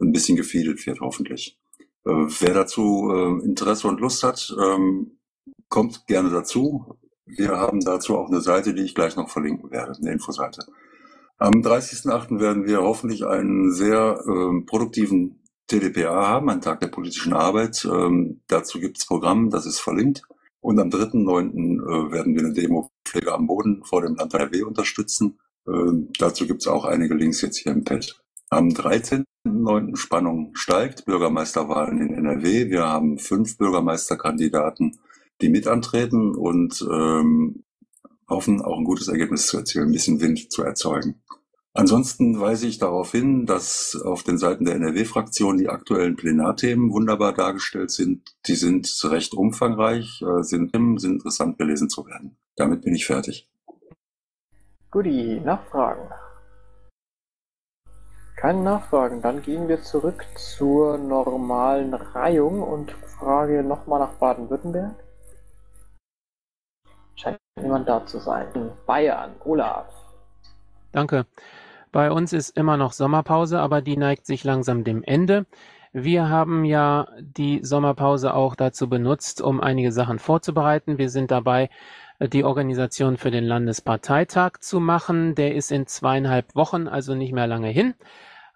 [0.00, 1.58] ein bisschen gefiedelt wird, hoffentlich.
[2.02, 3.10] Wer dazu
[3.44, 5.18] Interesse und Lust hat, ähm,
[5.68, 6.96] kommt gerne dazu.
[7.26, 10.64] Wir haben dazu auch eine Seite, die ich gleich noch verlinken werde, eine Infoseite.
[11.36, 12.40] Am 30.08.
[12.40, 15.39] werden wir hoffentlich einen sehr äh, produktiven
[15.70, 17.84] TDPA haben, einen Tag der politischen Arbeit.
[17.84, 20.22] Ähm, dazu gibt es Programm, das ist verlinkt.
[20.60, 21.80] Und am 3.9.
[21.80, 25.38] Äh, werden wir eine Demo Pflege am Boden vor dem Land NRW unterstützen.
[25.66, 28.20] Ähm, dazu gibt es auch einige Links jetzt hier im Pad.
[28.50, 29.96] Am 13.9.
[29.96, 32.68] Spannung steigt, Bürgermeisterwahlen in NRW.
[32.68, 34.98] Wir haben fünf Bürgermeisterkandidaten,
[35.40, 37.62] die mit antreten und ähm,
[38.28, 41.22] hoffen, auch ein gutes Ergebnis zu erzielen, ein bisschen Wind zu erzeugen.
[41.72, 47.32] Ansonsten weise ich darauf hin, dass auf den Seiten der NRW-Fraktion die aktuellen Plenarthemen wunderbar
[47.32, 48.34] dargestellt sind.
[48.46, 52.36] Die sind recht umfangreich, äh, sind, sind interessant gelesen zu werden.
[52.56, 53.48] Damit bin ich fertig.
[54.90, 56.10] Guti, Nachfragen?
[58.36, 59.22] Keine Nachfragen.
[59.22, 64.96] Dann gehen wir zurück zur normalen Reihung und frage nochmal nach Baden-Württemberg.
[67.14, 68.72] Scheint niemand da zu sein.
[68.86, 69.86] Bayern, Olaf.
[70.90, 71.26] Danke.
[71.92, 75.46] Bei uns ist immer noch Sommerpause, aber die neigt sich langsam dem Ende.
[75.92, 80.98] Wir haben ja die Sommerpause auch dazu benutzt, um einige Sachen vorzubereiten.
[80.98, 81.68] Wir sind dabei,
[82.20, 85.34] die Organisation für den Landesparteitag zu machen.
[85.34, 87.94] Der ist in zweieinhalb Wochen, also nicht mehr lange hin.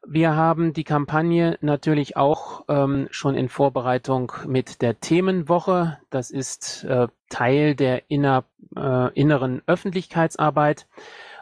[0.06, 5.98] Wir haben die Kampagne natürlich auch ähm, schon in Vorbereitung mit der Themenwoche.
[6.10, 8.44] Das ist äh, Teil der inner,
[8.76, 10.86] äh, inneren Öffentlichkeitsarbeit.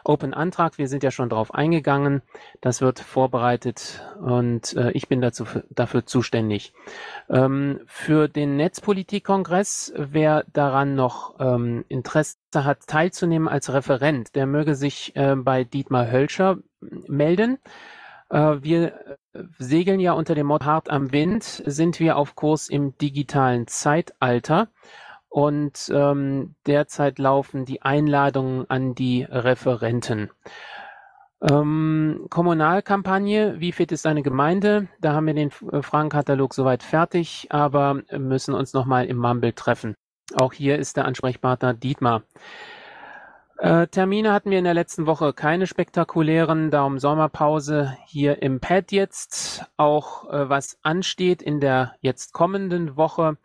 [0.03, 2.21] Open Antrag, wir sind ja schon drauf eingegangen.
[2.61, 6.73] Das wird vorbereitet und äh, ich bin dazu, dafür zuständig.
[7.29, 14.75] Ähm, für den Netzpolitikkongress, wer daran noch ähm, Interesse hat, teilzunehmen als Referent, der möge
[14.75, 16.57] sich äh, bei Dietmar Hölscher
[17.07, 17.59] melden.
[18.29, 19.17] Äh, wir
[19.57, 24.67] segeln ja unter dem Motto Hart am Wind, sind wir auf Kurs im digitalen Zeitalter.
[25.33, 30.29] Und ähm, derzeit laufen die Einladungen an die Referenten.
[31.41, 34.89] Ähm, Kommunalkampagne, wie fit ist eine Gemeinde?
[35.01, 39.95] Da haben wir den äh, Fragenkatalog soweit fertig, aber müssen uns nochmal im Mumble treffen.
[40.35, 42.21] Auch hier ist der Ansprechpartner Dietmar.
[43.57, 48.91] Äh, Termine hatten wir in der letzten Woche keine spektakulären, darum Sommerpause hier im Pad
[48.91, 49.65] jetzt.
[49.77, 53.37] Auch äh, was ansteht in der jetzt kommenden Woche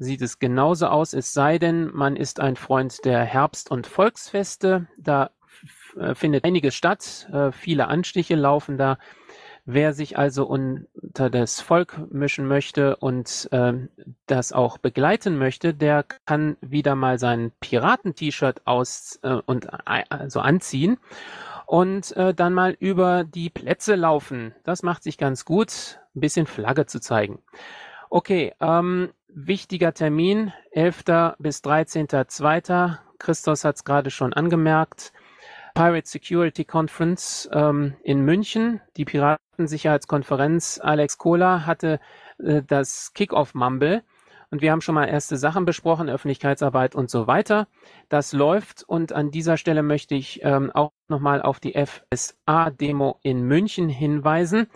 [0.00, 4.86] sieht es genauso aus, es sei denn, man ist ein Freund der Herbst- und Volksfeste.
[4.96, 5.30] Da
[5.96, 8.98] äh, findet einiges statt, äh, viele Anstiche laufen da.
[9.66, 13.90] Wer sich also un unter das Volk mischen möchte und ähm,
[14.26, 20.40] das auch begleiten möchte, der kann wieder mal sein Piraten-T-Shirt aus äh, und äh, also
[20.40, 20.96] anziehen
[21.66, 24.54] und äh, dann mal über die Plätze laufen.
[24.64, 27.42] Das macht sich ganz gut, ein bisschen Flagge zu zeigen.
[28.08, 31.34] Okay, ähm, wichtiger Termin, 11.
[31.38, 32.98] bis 13.2.
[33.18, 35.12] Christos hat es gerade schon angemerkt.
[35.74, 40.80] Pirate Security Conference ähm, in München, die Piratensicherheitskonferenz.
[40.82, 42.00] Alex Kohler hatte
[42.38, 44.02] äh, das Kickoff-Mumble
[44.50, 47.68] und wir haben schon mal erste Sachen besprochen, Öffentlichkeitsarbeit und so weiter.
[48.08, 53.42] Das läuft und an dieser Stelle möchte ich ähm, auch nochmal auf die FSA-Demo in
[53.42, 54.66] München hinweisen.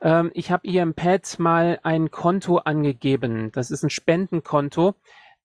[0.00, 3.52] Ähm, ich habe hier im Pad mal ein Konto angegeben.
[3.52, 4.94] Das ist ein Spendenkonto.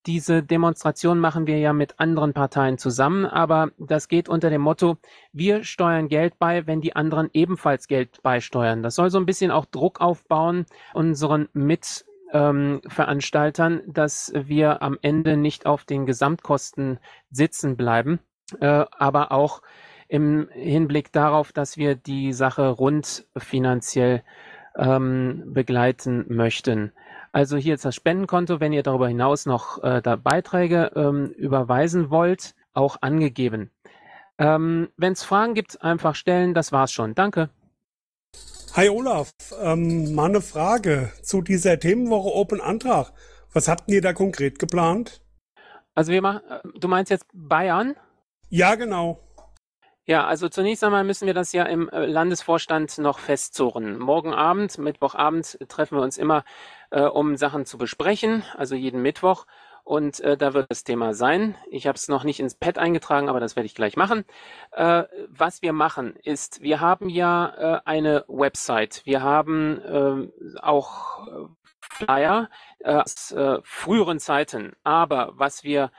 [0.08, 4.98] Diese Demonstration machen wir ja mit anderen Parteien zusammen, aber das geht unter dem Motto,
[5.34, 8.84] wir steuern Geld bei, wenn die anderen ebenfalls Geld beisteuern.
[8.84, 14.98] Das soll so ein bisschen auch Druck aufbauen, unseren mit ähm, Veranstaltern, dass wir am
[15.02, 18.20] Ende nicht auf den Gesamtkosten sitzen bleiben,
[18.60, 19.62] äh, aber auch
[20.08, 24.24] im Hinblick darauf, dass wir die Sache rund finanziell
[24.78, 26.92] ähm, begleiten möchten.
[27.32, 32.10] Also hier ist das Spendenkonto, wenn ihr darüber hinaus noch äh, da Beiträge ähm, überweisen
[32.10, 33.72] wollt, auch angegeben.
[34.38, 36.54] Ähm, wenn es Fragen gibt, einfach stellen.
[36.54, 37.16] Das war's schon.
[37.16, 37.50] Danke.
[38.76, 43.14] Hi Olaf, ähm, mal eine Frage zu dieser Themenwoche Open Antrag.
[43.54, 45.22] Was habt ihr da konkret geplant?
[45.94, 47.96] Also wir machen, äh, du meinst jetzt Bayern?
[48.50, 49.22] Ja, genau.
[50.08, 53.98] Ja, also zunächst einmal müssen wir das ja im äh, Landesvorstand noch festzurren.
[53.98, 56.44] Morgen Abend, Mittwochabend treffen wir uns immer,
[56.92, 59.48] äh, um Sachen zu besprechen, also jeden Mittwoch.
[59.86, 61.56] Und äh, da wird das Thema sein.
[61.70, 64.26] Ich habe es noch nicht ins Pad eingetragen, aber das werde ich gleich machen.
[64.72, 69.04] Äh, was wir machen ist, wir haben ja äh, eine Website.
[69.06, 71.48] Wir haben äh, auch
[71.80, 74.74] Flyer äh, aus äh, früheren Zeiten.
[74.84, 75.92] Aber was wir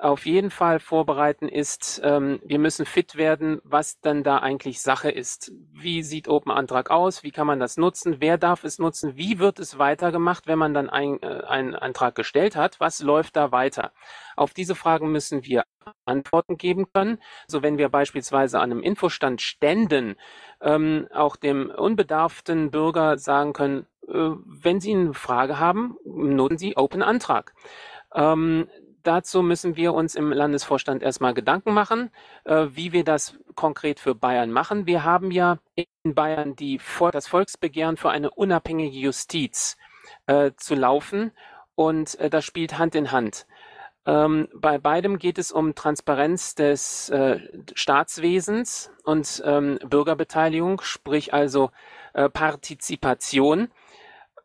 [0.00, 5.10] auf jeden Fall vorbereiten ist, ähm, wir müssen fit werden, was dann da eigentlich Sache
[5.10, 5.52] ist.
[5.72, 7.22] Wie sieht Open Antrag aus?
[7.22, 8.16] Wie kann man das nutzen?
[8.18, 9.16] Wer darf es nutzen?
[9.16, 12.80] Wie wird es weitergemacht, wenn man dann ein, äh, einen Antrag gestellt hat?
[12.80, 13.92] Was läuft da weiter?
[14.36, 15.64] Auf diese Fragen müssen wir
[16.06, 17.18] Antworten geben können.
[17.46, 20.16] So wenn wir beispielsweise an einem Infostand ständen,
[20.62, 26.76] ähm, auch dem unbedarften Bürger sagen können, äh, wenn Sie eine Frage haben, nutzen Sie
[26.76, 27.54] Open Antrag.
[28.14, 28.68] Ähm,
[29.02, 32.10] dazu müssen wir uns im Landesvorstand erstmal Gedanken machen,
[32.44, 34.86] äh, wie wir das konkret für Bayern machen.
[34.86, 36.80] Wir haben ja in Bayern die,
[37.12, 39.76] das Volksbegehren für eine unabhängige Justiz
[40.26, 41.32] äh, zu laufen
[41.74, 43.46] und äh, das spielt Hand in Hand.
[44.06, 47.40] Ähm, bei beidem geht es um Transparenz des äh,
[47.74, 51.70] Staatswesens und ähm, Bürgerbeteiligung, sprich also
[52.14, 53.68] äh, Partizipation.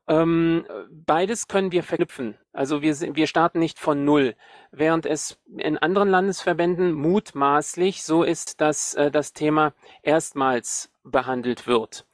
[0.08, 2.38] Ähm, beides können wir verknüpfen.
[2.54, 4.36] Also wir, wir starten nicht von Null.
[4.72, 12.06] Während es in anderen Landesverbänden mutmaßlich so ist, dass äh, das Thema erstmals behandelt wird.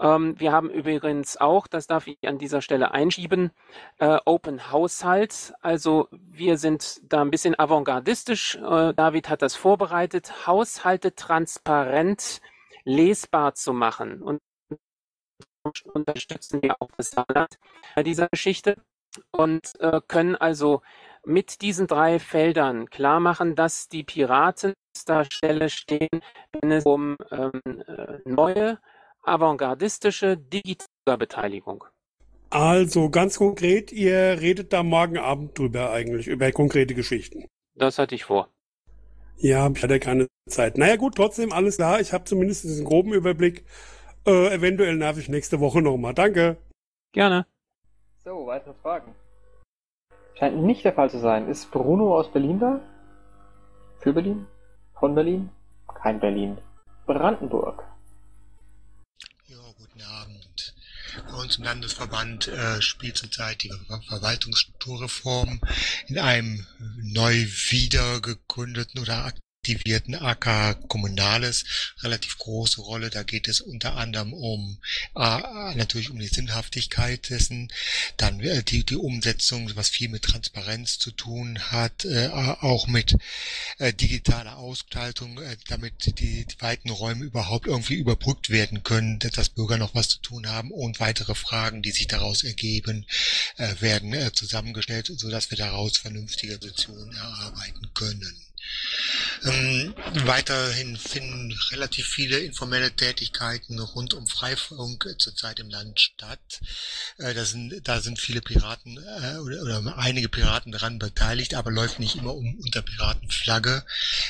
[0.00, 3.50] Ähm, wir haben übrigens auch, das darf ich an dieser Stelle einschieben,
[3.98, 5.52] äh, Open Haushalt.
[5.60, 8.56] Also wir sind da ein bisschen avantgardistisch.
[8.56, 12.40] Äh, David hat das vorbereitet, Haushalte transparent
[12.84, 14.22] lesbar zu machen.
[14.22, 14.40] Und
[15.92, 17.58] unterstützen wir auch das Saarland
[17.94, 18.76] bei dieser Geschichte
[19.32, 20.82] und äh, können also
[21.24, 26.20] mit diesen drei Feldern klar machen, dass die Piraten an der Stelle stehen,
[26.52, 28.78] wenn es um ähm, äh, neue,
[29.22, 31.84] avantgardistische, digitale Beteiligung.
[32.48, 37.46] Also ganz konkret, ihr redet da morgen Abend drüber eigentlich, über konkrete Geschichten.
[37.74, 38.48] Das hatte ich vor.
[39.36, 40.76] Ja, ich hatte keine Zeit.
[40.76, 42.00] Naja gut, trotzdem alles klar.
[42.00, 43.64] Ich habe zumindest einen groben Überblick.
[44.26, 46.14] Äh, eventuell nerv ich nächste Woche nochmal.
[46.14, 46.56] Danke.
[47.12, 47.46] Gerne.
[48.24, 49.14] So, weitere Fragen?
[50.38, 51.48] Scheint nicht der Fall zu sein.
[51.48, 52.80] Ist Bruno aus Berlin da?
[53.98, 54.46] Für Berlin?
[54.98, 55.50] Von Berlin?
[56.02, 56.58] Kein Berlin.
[57.06, 57.84] Brandenburg.
[59.46, 60.74] Ja, guten Abend.
[61.30, 65.60] Bei uns im Landesverband äh, spielt zurzeit die Ver Verwaltungsstrukturreform
[66.06, 66.66] in einem
[67.02, 69.24] neu wiedergegründeten oder
[69.60, 71.64] aktivierten AK Kommunales
[72.02, 73.10] relativ große Rolle.
[73.10, 74.78] Da geht es unter anderem um
[75.14, 77.70] äh, natürlich um die Sinnhaftigkeit dessen,
[78.16, 83.18] dann äh, die, die Umsetzung, was viel mit Transparenz zu tun hat, äh, auch mit
[83.78, 89.50] äh, digitaler Ausgestaltung, äh, damit die, die weiten Räume überhaupt irgendwie überbrückt werden können, dass
[89.50, 93.04] Bürger noch was zu tun haben und weitere Fragen, die sich daraus ergeben,
[93.58, 98.49] äh, werden äh, zusammengestellt, so dass wir daraus vernünftige Positionen erarbeiten können.
[99.42, 99.94] Ähm,
[100.26, 106.60] weiterhin finden relativ viele informelle Tätigkeiten rund um Freifunk zurzeit im Land statt.
[107.16, 111.70] Äh, da, sind, da sind viele Piraten äh, oder, oder, einige Piraten daran beteiligt, aber
[111.70, 113.84] läuft nicht immer um, unter Piratenflagge.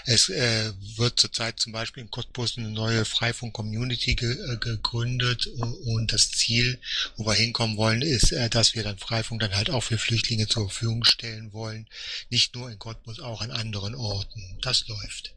[0.06, 5.74] Es äh, wird zurzeit zum Beispiel in Cottbus eine neue Freifunk-Community ge, äh, gegründet und,
[5.74, 6.78] und, das Ziel,
[7.16, 10.46] wo wir hinkommen wollen, ist, äh, dass wir dann Freifunk dann halt auch für Flüchtlinge
[10.46, 11.88] zur Verfügung stellen wollen.
[12.30, 14.29] Nicht nur in Cottbus, auch an anderen Orten.
[14.62, 15.34] Das läuft.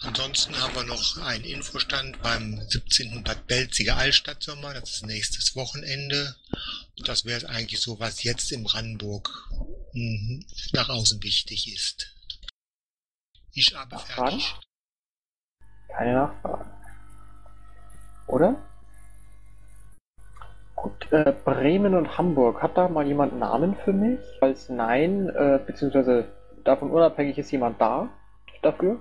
[0.00, 3.22] Ansonsten haben wir noch einen Infostand beim 17.
[3.24, 4.74] Bad Belziger Altstadtsommer.
[4.74, 6.36] Das ist nächstes Wochenende.
[6.98, 9.30] Und das wäre eigentlich so, was jetzt in Brandenburg
[9.92, 12.12] mhm, nach außen wichtig ist.
[13.52, 14.54] Ich habe fertig.
[15.88, 16.70] Keine Nachfragen.
[18.26, 18.56] Oder?
[20.74, 22.62] Gut, äh, Bremen und Hamburg.
[22.62, 24.18] Hat da mal jemand Namen für mich?
[24.40, 26.26] Falls nein, äh, beziehungsweise
[26.64, 28.08] davon unabhängig ist jemand da
[28.62, 28.98] dafür?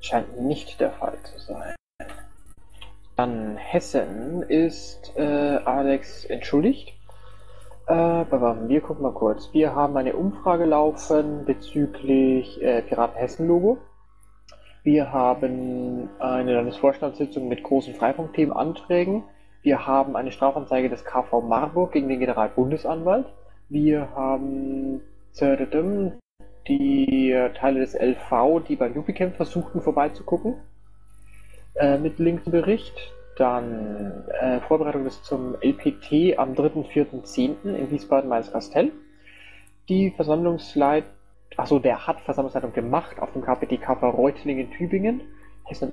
[0.00, 1.74] Scheint nicht der Fall zu sein.
[3.16, 5.22] Dann Hessen ist äh,
[5.64, 6.92] Alex entschuldigt.
[7.86, 9.52] Äh, wir gucken mal kurz.
[9.52, 13.78] Wir haben eine Umfrage laufen bezüglich äh, Piraten Hessen Logo.
[14.82, 19.24] Wir haben eine Landesvorstandssitzung mit großen Freifunkthemenanträgen.
[19.62, 23.26] Wir haben eine Strafanzeige des KV Marburg gegen den Generalbundesanwalt.
[23.68, 25.00] Wir haben
[26.68, 30.56] die Teile des LV, die beim Jupicamp versuchten vorbeizugucken,
[31.74, 33.12] äh, mit Link zum Bericht.
[33.36, 37.74] Dann äh, Vorbereitung bis zum LPT am 3.4.10.
[37.74, 38.92] in Wiesbaden-Mainz-Kastell.
[39.90, 41.04] Die Versammlungsleit,
[41.56, 45.20] achso, der hat Versammlungsleitung gemacht auf dem KPT KV Reutlingen Tübingen.
[45.64, 45.92] Hessen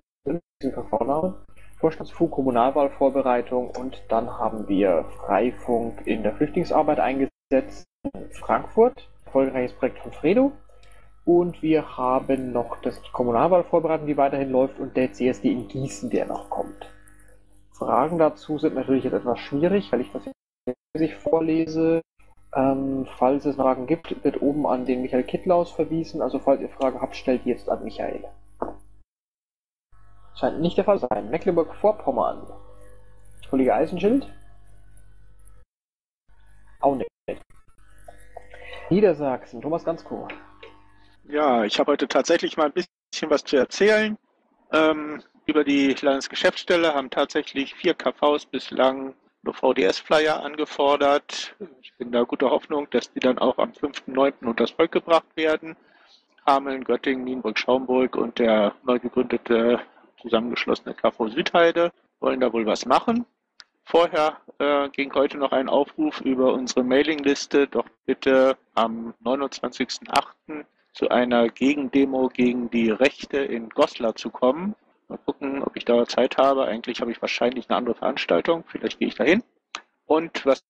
[0.90, 1.36] Vorname.
[1.84, 9.10] Vorstandsfu Kommunalwahlvorbereitung und dann haben wir Freifunk in der Flüchtlingsarbeit eingesetzt in Frankfurt.
[9.34, 10.52] Erfolgreiches Projekt von Fredo.
[11.26, 16.28] Und wir haben noch das Kommunalwahlvorbereitung, die weiterhin läuft, und der CSD in Gießen, der
[16.28, 16.88] noch kommt.
[17.72, 20.30] Fragen dazu sind natürlich jetzt etwas schwierig, weil ich das
[20.96, 22.04] jetzt vorlese.
[22.54, 26.22] Ähm, falls es Fragen gibt, wird oben an den Michael Kittlaus verwiesen.
[26.22, 28.26] Also falls ihr Fragen habt, stellt die jetzt an Michael.
[30.36, 31.32] Scheint nicht der Fall sein.
[31.32, 32.46] Mecklenburg-Vorpommern.
[33.50, 34.32] Kollege Eisenschild?
[36.82, 37.13] Auch nicht.
[38.94, 40.28] Niedersachsen, Thomas Gansko.
[41.28, 44.18] Ja, ich habe heute tatsächlich mal ein bisschen was zu erzählen.
[44.72, 51.56] Ähm, über die Landesgeschäftsstelle haben tatsächlich vier KVs bislang nur VDS-Flyer angefordert.
[51.82, 54.34] Ich bin da guter Hoffnung, dass die dann auch am 5.9.
[54.42, 55.76] unter das Volk gebracht werden.
[56.46, 59.80] Hameln, Göttingen, Nienburg, Schaumburg und der neu gegründete
[60.22, 63.26] zusammengeschlossene KV Südheide wollen da wohl was machen.
[63.86, 71.10] Vorher äh, ging heute noch ein Aufruf über unsere Mailingliste, doch bitte am 29.08 zu
[71.10, 74.76] einer Gegendemo gegen die Rechte in Goslar zu kommen.
[75.10, 76.66] Mal gucken, ob ich da Zeit habe.
[76.66, 78.64] Eigentlich habe ich wahrscheinlich eine andere Veranstaltung.
[78.68, 79.44] Vielleicht gehe ich dahin.
[80.06, 80.64] Und was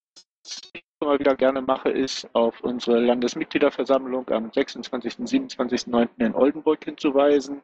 [0.73, 5.19] ich immer wieder gerne mache, ist auf unsere Landesmitgliederversammlung am 26.
[5.19, 6.09] und 27.09.
[6.17, 7.61] in Oldenburg hinzuweisen,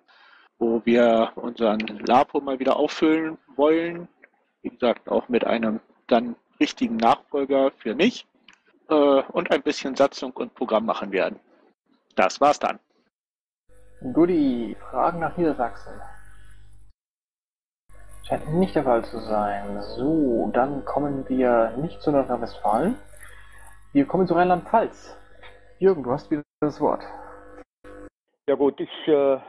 [0.58, 4.08] wo wir unseren LAPO mal wieder auffüllen wollen.
[4.62, 8.28] Wie gesagt, auch mit einem dann richtigen Nachfolger für mich
[8.90, 11.40] äh, und ein bisschen Satzung und Programm machen werden.
[12.16, 12.80] Das war's dann.
[14.14, 15.94] Guti, Fragen nach Niedersachsen.
[18.28, 19.82] Scheint nicht der Fall zu sein.
[19.82, 22.96] So, dann kommen wir nicht zu Nordrhein-Westfalen.
[23.92, 25.18] Wir kommen zu Rheinland-Pfalz.
[25.80, 27.04] Jürgen, du hast wieder das Wort.
[28.48, 29.40] Ja gut, ich, äh,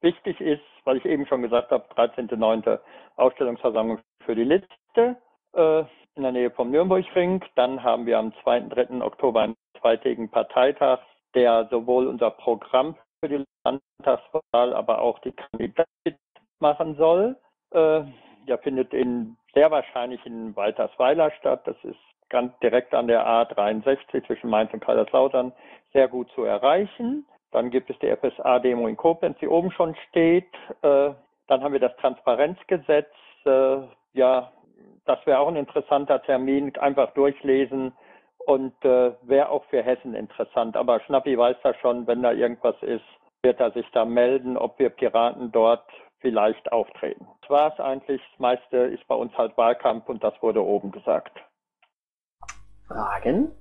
[0.00, 2.78] wichtig ist, weil ich eben schon gesagt habe, 13.9.
[3.16, 5.16] Ausstellungsversammlung für die Liste
[5.54, 7.44] äh, in der Nähe vom Nürnbergring.
[7.54, 8.60] Dann haben wir am 2.
[8.60, 9.02] 3.
[9.02, 11.00] Oktober einen zweitägigen Parteitag
[11.34, 16.18] der sowohl unser Programm für die Landtagswahl, aber auch die Kandidaten
[16.60, 17.36] machen soll.
[17.70, 18.02] Äh,
[18.46, 21.62] der findet in sehr wahrscheinlich in Waltersweiler statt.
[21.66, 21.98] Das ist
[22.28, 25.52] ganz direkt an der A63 zwischen Mainz und Kaiserslautern
[25.92, 27.26] sehr gut zu erreichen.
[27.50, 30.48] Dann gibt es die FSA-Demo in Koblenz, die oben schon steht.
[30.82, 31.10] Äh,
[31.48, 33.12] dann haben wir das Transparenzgesetz.
[33.44, 33.82] Äh,
[34.12, 34.52] ja,
[35.04, 36.76] das wäre auch ein interessanter Termin.
[36.76, 37.92] Einfach durchlesen,
[38.46, 40.76] und äh, wäre auch für Hessen interessant.
[40.76, 43.04] Aber Schnappi weiß da schon, wenn da irgendwas ist,
[43.42, 45.84] wird er sich da melden, ob wir Piraten dort
[46.20, 47.26] vielleicht auftreten.
[47.40, 48.20] Das war es eigentlich.
[48.32, 51.32] Das meiste ist bei uns halt Wahlkampf und das wurde oben gesagt.
[52.86, 53.52] Fragen?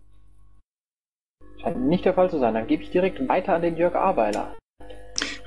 [1.62, 2.54] Scheint nicht der Fall zu sein.
[2.54, 4.56] Dann gebe ich direkt weiter an den Jörg Arbeiler.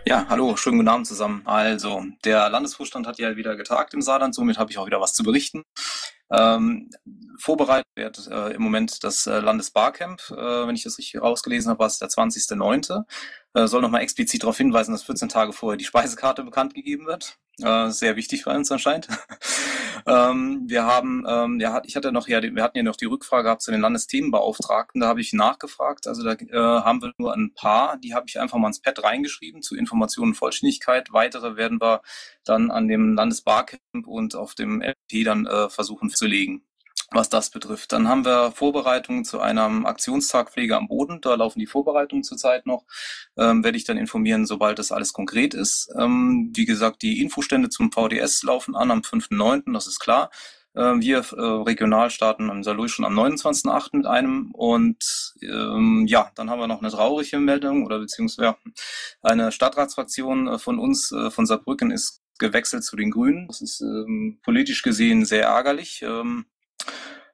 [0.07, 1.41] Ja, hallo, schönen guten Abend zusammen.
[1.47, 5.15] Also, der Landesvorstand hat ja wieder getagt im Saarland, somit habe ich auch wieder was
[5.15, 5.63] zu berichten.
[6.31, 6.91] Ähm,
[7.39, 10.21] vorbereitet wird äh, im Moment das äh, Landesbarcamp.
[10.31, 13.05] Äh, wenn ich das richtig rausgelesen habe, war es der 20.09.
[13.55, 17.39] äh, soll nochmal explizit darauf hinweisen, dass 14 Tage vorher die Speisekarte bekannt gegeben wird.
[17.63, 19.09] Äh, sehr wichtig bei uns anscheinend.
[20.07, 23.45] ähm, wir haben, ähm, ja, ich hatte noch ja, wir hatten ja noch die Rückfrage
[23.45, 25.01] gehabt zu den Landesthemenbeauftragten.
[25.01, 26.09] Da habe ich nachgefragt.
[26.09, 27.97] Also da äh, haben wir nur ein paar.
[27.99, 31.13] Die habe ich einfach mal ins Pad reingeschrieben zu Informationen und Vollständigkeit.
[31.13, 32.03] Weitere werden wir
[32.45, 36.65] dann an dem Landesbarcamp und auf dem LP dann äh, versuchen zu legen
[37.11, 37.93] was das betrifft.
[37.93, 41.21] Dann haben wir Vorbereitungen zu einem Aktionstag Pflege am Boden.
[41.21, 42.85] Da laufen die Vorbereitungen zurzeit noch.
[43.37, 45.89] Ähm, werde ich dann informieren, sobald das alles konkret ist.
[45.99, 50.31] Ähm, wie gesagt, die Infostände zum VDS laufen an am 5.9., das ist klar.
[50.77, 53.97] Ähm, wir äh, regional starten am Salou schon am 29.8.
[53.97, 54.51] mit einem.
[54.53, 58.57] Und ähm, ja, dann haben wir noch eine traurige Meldung oder beziehungsweise
[59.23, 63.47] eine Stadtratsfraktion äh, von uns, äh, von Saarbrücken, ist gewechselt zu den Grünen.
[63.47, 66.03] Das ist ähm, politisch gesehen sehr ärgerlich.
[66.03, 66.47] Ähm,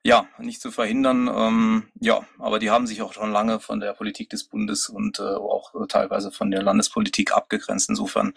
[0.05, 1.28] ja, nicht zu verhindern.
[1.28, 5.18] Ähm, ja, aber die haben sich auch schon lange von der Politik des Bundes und
[5.18, 7.88] äh, auch teilweise von der Landespolitik abgegrenzt.
[7.88, 8.34] Insofern,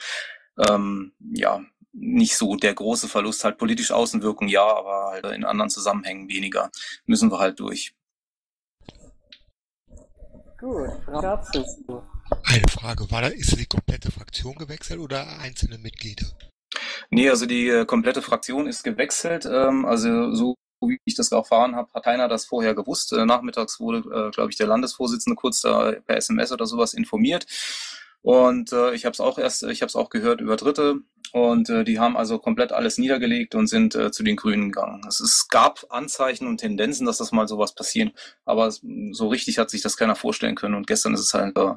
[0.67, 1.61] ähm, ja,
[1.93, 3.43] nicht so der große Verlust.
[3.43, 6.71] Halt politisch Außenwirkung ja, aber halt in anderen Zusammenhängen weniger.
[7.05, 7.95] Müssen wir halt durch.
[10.59, 11.63] Gut, dazu.
[12.45, 16.25] Eine Frage, war da, ist die komplette Fraktion gewechselt oder einzelne Mitglieder?
[17.09, 19.45] Nee, also die äh, komplette Fraktion ist gewechselt.
[19.45, 20.55] Ähm, also so
[20.89, 23.13] wie ich das erfahren habe, hat keiner das vorher gewusst.
[23.13, 27.45] Äh, nachmittags wurde, äh, glaube ich, der Landesvorsitzende kurz da per SMS oder sowas informiert.
[28.21, 31.01] Und äh, ich habe es auch erst, ich habe es auch gehört über Dritte.
[31.33, 35.01] Und äh, die haben also komplett alles niedergelegt und sind äh, zu den Grünen gegangen.
[35.07, 38.11] Es, es gab Anzeichen und Tendenzen, dass das mal sowas passieren,
[38.45, 40.75] aber so richtig hat sich das keiner vorstellen können.
[40.75, 41.73] Und gestern ist es halt äh,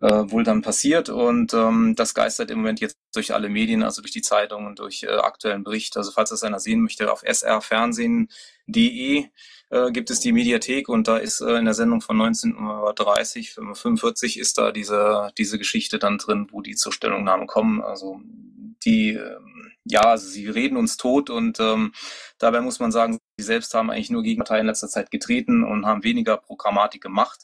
[0.00, 1.08] äh, wohl dann passiert.
[1.08, 5.02] Und ähm, das geistert im Moment jetzt durch alle Medien, also durch die Zeitungen durch
[5.04, 5.96] äh, aktuellen Bericht.
[5.96, 9.24] Also falls das einer sehen möchte, auf srfernsehen.de
[9.70, 14.38] äh, gibt es die Mediathek und da ist äh, in der Sendung von 1930, 45
[14.38, 17.82] ist da diese, diese Geschichte dann drin, wo die zur Stellungnahme kommen.
[17.82, 18.20] Also
[18.84, 19.38] die, äh,
[19.84, 21.92] ja, also sie reden uns tot und ähm,
[22.38, 25.64] dabei muss man sagen, sie selbst haben eigentlich nur gegen Parteien in letzter Zeit getreten
[25.64, 27.40] und haben weniger Programmatik gemacht.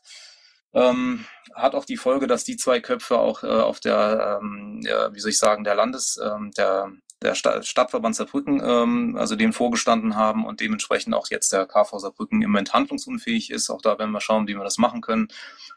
[0.74, 5.12] Ähm, hat auch die Folge, dass die zwei Köpfe auch äh, auf der, ähm, ja,
[5.14, 9.52] wie soll ich sagen, der Landes, ähm, der, der Sta Stadtverband Saarbrücken, ähm, also dem
[9.52, 13.70] vorgestanden haben und dementsprechend auch jetzt der KV Saarbrücken im Moment handlungsunfähig ist.
[13.70, 15.28] Auch da werden wir schauen, wie wir das machen können.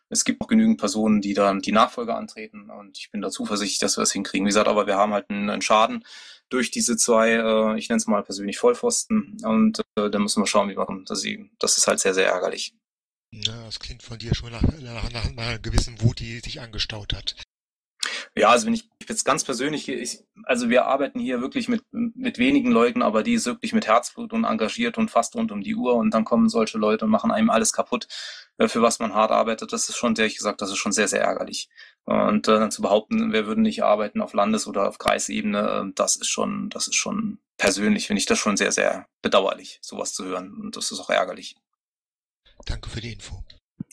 [0.09, 3.79] Es gibt auch genügend Personen, die dann die Nachfolge antreten und ich bin da zuversichtlich,
[3.79, 4.45] dass wir das hinkriegen.
[4.45, 6.05] Wie gesagt, aber wir haben halt einen, einen Schaden
[6.49, 10.47] durch diese zwei, äh, ich nenne es mal persönlich Vollpfosten und äh, da müssen wir
[10.47, 11.05] schauen, wie wir kommen.
[11.05, 12.75] Das ist halt sehr, sehr ärgerlich.
[13.45, 17.13] Na, das klingt von dir schon nach, nach, nach einer gewissen Wut, die sich angestaut
[17.13, 17.35] hat.
[18.37, 22.37] Ja, also wenn ich jetzt ganz persönlich, ich, also wir arbeiten hier wirklich mit, mit
[22.37, 25.75] wenigen Leuten, aber die ist wirklich mit Herzblut und engagiert und fast rund um die
[25.75, 28.07] Uhr und dann kommen solche Leute und machen einem alles kaputt,
[28.57, 29.71] äh, für was man hart arbeitet.
[29.73, 31.69] Das ist schon, ehrlich gesagt, das ist schon sehr, sehr ärgerlich.
[32.05, 35.91] Und äh, dann zu behaupten, wir würden nicht arbeiten auf Landes- oder auf Kreisebene, äh,
[35.95, 40.13] das ist schon, das ist schon persönlich, finde ich das schon sehr, sehr bedauerlich, sowas
[40.13, 40.53] zu hören.
[40.59, 41.55] Und das ist auch ärgerlich.
[42.65, 43.35] Danke für die Info.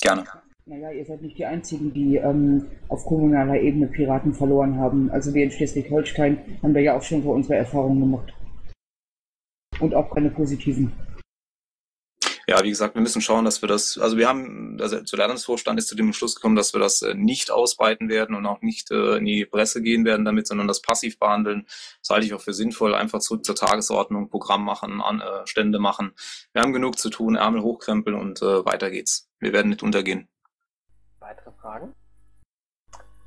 [0.00, 0.24] Gerne.
[0.64, 5.10] Naja, ihr seid nicht die Einzigen, die ähm, auf kommunaler Ebene Piraten verloren haben.
[5.10, 8.32] Also wir in Schleswig-Holstein haben da ja auch schon so unsere Erfahrungen gemacht.
[9.80, 10.92] Und auch keine positiven
[12.48, 15.78] ja, wie gesagt, wir müssen schauen, dass wir das, also wir haben, also der Landesvorstand
[15.78, 18.90] ist zu dem Schluss gekommen, dass wir das äh, nicht ausbreiten werden und auch nicht
[18.90, 21.66] äh, in die Presse gehen werden damit, sondern das passiv behandeln.
[22.00, 25.78] Das halte ich auch für sinnvoll, einfach zurück zur Tagesordnung, Programm machen, an, äh, Stände
[25.78, 26.12] machen.
[26.52, 29.28] Wir haben genug zu tun, Ärmel hochkrempeln und äh, weiter geht's.
[29.38, 30.28] Wir werden nicht untergehen.
[31.20, 31.94] Weitere Fragen?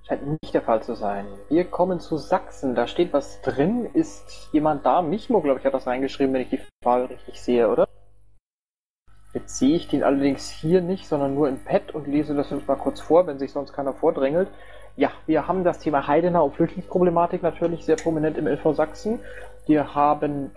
[0.08, 1.26] Scheint nicht der Fall zu sein.
[1.50, 2.76] Wir kommen zu Sachsen.
[2.76, 3.86] Da steht was drin.
[3.94, 5.02] Ist jemand da?
[5.02, 7.88] Michmo, glaube ich, hat das reingeschrieben, wenn ich die Frage richtig sehe, oder?
[9.36, 12.66] Jetzt sehe ich den allerdings hier nicht, sondern nur im Pad und lese das uns
[12.68, 14.48] mal kurz vor, wenn sich sonst keiner vordrängelt.
[14.96, 19.20] Ja, wir haben das Thema Heidenau und Flüchtlingsproblematik natürlich sehr prominent im LV Sachsen.
[19.66, 20.52] Wir haben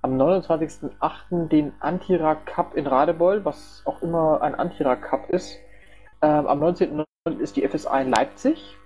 [0.00, 1.48] am 29.08.
[1.48, 5.58] den Antira Cup in Radebeul, was auch immer ein Antira Cup ist.
[6.22, 7.38] Ähm, am 19.09.
[7.38, 8.78] ist die FSA in Leipzig.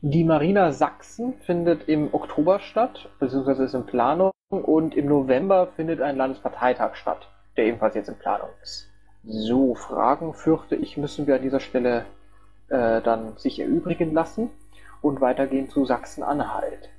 [0.00, 4.32] Die Marina Sachsen findet im Oktober statt, beziehungsweise ist in Planung.
[4.50, 8.90] Und im November findet ein Landesparteitag statt der ebenfalls jetzt in Planung ist.
[9.24, 12.04] So, Fragen fürchte ich, müssen wir an dieser Stelle
[12.68, 14.50] äh, dann sich erübrigen lassen
[15.00, 16.90] und weitergehen zu Sachsen-Anhalt.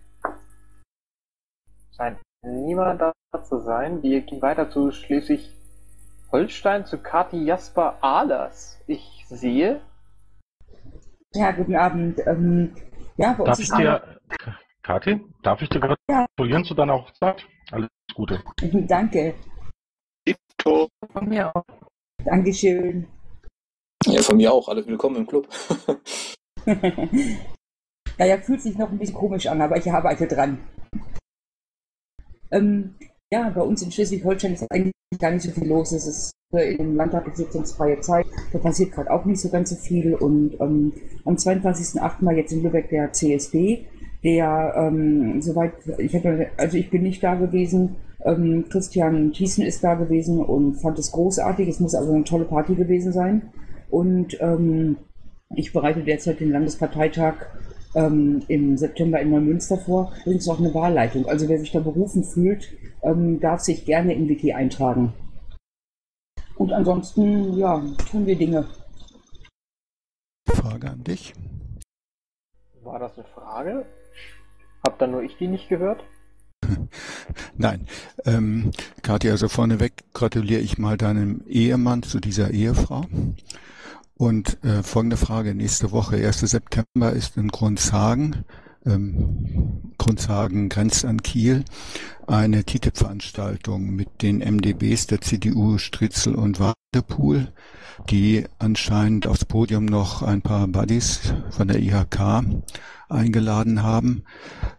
[1.95, 4.01] Scheint niemand da zu sein.
[4.01, 8.81] Wir gehen weiter zu Schleswig-Holstein, zu Kati Jasper Ahlers.
[8.87, 9.81] Ich sehe.
[11.33, 12.19] Ja, guten Abend.
[12.25, 12.75] Ähm,
[13.17, 14.19] ja, bei darf ich dir,
[14.83, 16.67] Kathi, darf ich dir gratulieren ja.
[16.67, 17.45] zu deiner Hochzeit?
[17.71, 18.41] Alles Gute.
[18.61, 19.35] Danke.
[20.65, 20.89] Dito.
[21.11, 21.63] Von mir auch.
[22.23, 23.07] Dankeschön.
[24.05, 24.67] Ja, von mir auch.
[24.67, 25.47] Alle willkommen im Club.
[28.17, 30.59] naja, fühlt sich noch ein bisschen komisch an, aber ich arbeite dran.
[32.51, 32.95] Ähm,
[33.31, 35.91] ja, bei uns in Schleswig-Holstein ist eigentlich gar nicht so viel los.
[35.91, 38.25] Es ist äh, im Landtag ist sitzungsfreie Zeit.
[38.51, 40.15] Da passiert gerade auch nicht so ganz so viel.
[40.15, 40.93] Und ähm,
[41.25, 42.25] am 22.08.
[42.25, 43.85] war jetzt in Lübeck der CSD,
[44.23, 47.97] der ähm, soweit, ich hatte, also ich bin nicht da gewesen.
[48.25, 51.69] Ähm, Christian Thiessen ist da gewesen und fand es großartig.
[51.69, 53.53] Es muss also eine tolle Party gewesen sein.
[53.89, 54.97] Und ähm,
[55.55, 57.35] ich bereite derzeit den Landesparteitag
[57.93, 60.11] ähm, im September in Neumünster vor.
[60.21, 61.27] Übrigens auch eine Wahlleitung.
[61.27, 62.73] Also wer sich da berufen fühlt,
[63.03, 65.13] ähm, darf sich gerne im Wiki eintragen.
[66.55, 68.65] Und ansonsten, ja, tun wir Dinge.
[70.47, 71.35] Frage an dich.
[72.83, 73.85] War das eine Frage?
[74.83, 76.03] Hab dann nur ich die nicht gehört?
[77.57, 77.87] Nein.
[78.25, 83.05] Ähm, Katja, also vorneweg gratuliere ich mal deinem Ehemann zu dieser Ehefrau.
[84.17, 85.53] Und äh, folgende Frage.
[85.55, 86.39] Nächste Woche, 1.
[86.39, 88.45] September, ist in Grundshagen,
[88.85, 91.63] ähm, Grundshagen grenzt an Kiel,
[92.27, 97.51] eine TTIP-Veranstaltung mit den MDBs der CDU Stritzel und Wadepool,
[98.09, 102.43] die anscheinend aufs Podium noch ein paar Buddies von der IHK
[103.09, 104.23] eingeladen haben.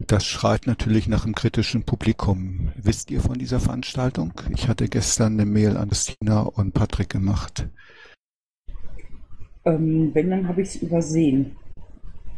[0.00, 2.72] Das schreit natürlich nach einem kritischen Publikum.
[2.76, 4.32] Wisst ihr von dieser Veranstaltung?
[4.54, 7.68] Ich hatte gestern eine Mail an Christina und Patrick gemacht.
[9.64, 11.57] Ähm, wenn, dann habe ich es übersehen.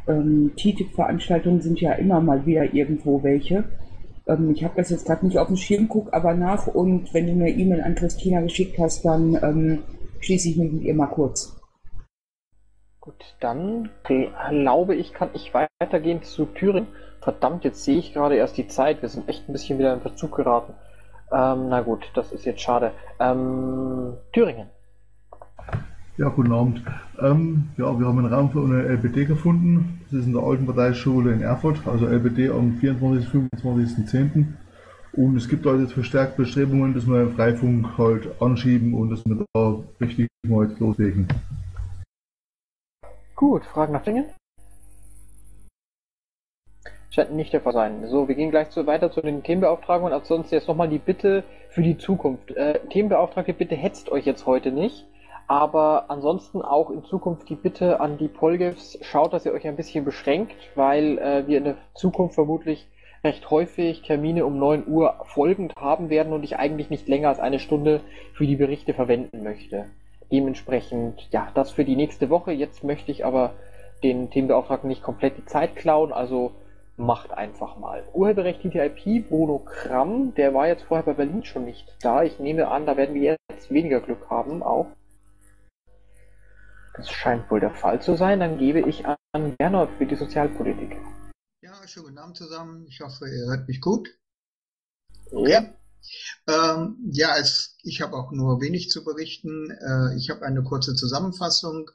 [0.09, 3.65] Ähm, TTIP-Veranstaltungen sind ja immer mal wieder irgendwo welche.
[4.27, 7.27] Ähm, ich habe das jetzt gerade nicht auf dem Schirm, guck aber nach und wenn
[7.27, 9.83] du eine E-Mail an Christina geschickt hast, dann ähm,
[10.21, 11.57] schließe ich mich mit ihr mal kurz.
[13.01, 16.89] Gut, dann glaube ich, kann ich weitergehen zu Thüringen.
[17.21, 19.03] Verdammt, jetzt sehe ich gerade erst die Zeit.
[19.03, 20.75] Wir sind echt ein bisschen wieder in Verzug geraten.
[21.33, 22.93] Ähm, na gut, das ist jetzt schade.
[23.19, 24.69] Ähm, Thüringen.
[26.19, 26.83] Ja, guten Abend.
[27.21, 30.01] Ähm, ja, wir haben einen Raum für eine LBD gefunden.
[30.07, 33.29] Das ist in der alten Parteischule in Erfurt, also LBD am 24.
[33.29, 34.47] 25.10.
[35.13, 39.45] Und es gibt halt jetzt verstärkt Bestrebungen, dass wir Freifunk halt anschieben und dass wir
[39.55, 41.29] da richtig mal jetzt loslegen.
[43.37, 44.25] Gut, Fragen nach Dingen?
[47.11, 48.09] Scheint nicht der Fall sein.
[48.09, 50.13] So, wir gehen gleich zu, weiter zu den Themenbeauftragungen.
[50.13, 52.51] Ansonsten jetzt nochmal die Bitte für die Zukunft.
[52.57, 55.07] Äh, Themenbeauftragte, bitte hetzt euch jetzt heute nicht.
[55.49, 59.77] Aber ansonsten auch in Zukunft die Bitte an die Polgefs, schaut, dass ihr euch ein
[59.77, 62.87] bisschen beschränkt, weil äh, wir in der Zukunft vermutlich
[63.25, 67.41] recht häufig Termine um 9 Uhr folgend haben werden und ich eigentlich nicht länger als
[67.41, 68.03] eine Stunde
[68.35, 69.87] für die Berichte verwenden möchte.
[70.31, 72.53] Dementsprechend, ja, das für die nächste Woche.
[72.53, 73.55] Jetzt möchte ich aber
[74.03, 76.53] den Themenbeauftragten nicht komplett die Zeit klauen, also
[76.99, 78.03] macht einfach mal.
[78.13, 82.23] Urheberrecht TTIP, Bruno Kramm, der war jetzt vorher bei Berlin schon nicht da.
[82.23, 84.87] Ich nehme an, da werden wir jetzt weniger Glück haben auch.
[86.99, 88.41] Das scheint wohl der Fall zu sein.
[88.41, 90.97] Dann gebe ich an Gernot für die Sozialpolitik.
[91.63, 92.87] Ja, schönen guten Abend zusammen.
[92.89, 94.09] Ich hoffe, ihr hört mich gut.
[95.31, 95.53] Okay.
[95.53, 95.75] Ja.
[96.49, 99.71] Ähm, ja, es, ich habe auch nur wenig zu berichten.
[99.71, 101.89] Äh, ich habe eine kurze Zusammenfassung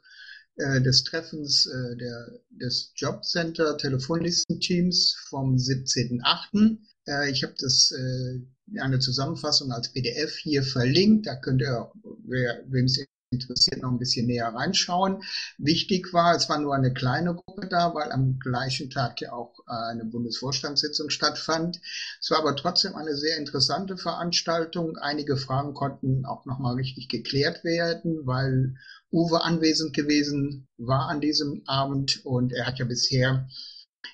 [0.56, 6.78] äh, des Treffens äh, der, des Jobcenter Telefonistenteams vom 17.8.
[7.06, 11.26] Äh, ich habe das äh, eine Zusammenfassung als PDF hier verlinkt.
[11.26, 11.92] Da könnt ihr,
[12.24, 15.22] wer, wem es interessiert, noch ein bisschen näher reinschauen.
[15.58, 19.58] Wichtig war, es war nur eine kleine Gruppe da, weil am gleichen Tag ja auch
[19.68, 21.80] äh, eine Bundesvorstandssitzung stattfand.
[22.20, 24.96] Es war aber trotzdem eine sehr interessante Veranstaltung.
[24.96, 28.74] Einige Fragen konnten auch nochmal richtig geklärt werden, weil
[29.12, 33.48] Uwe anwesend gewesen war an diesem Abend und er hat ja bisher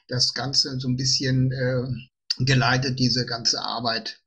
[0.09, 4.21] das Ganze so ein bisschen äh, geleitet, diese ganze Arbeit.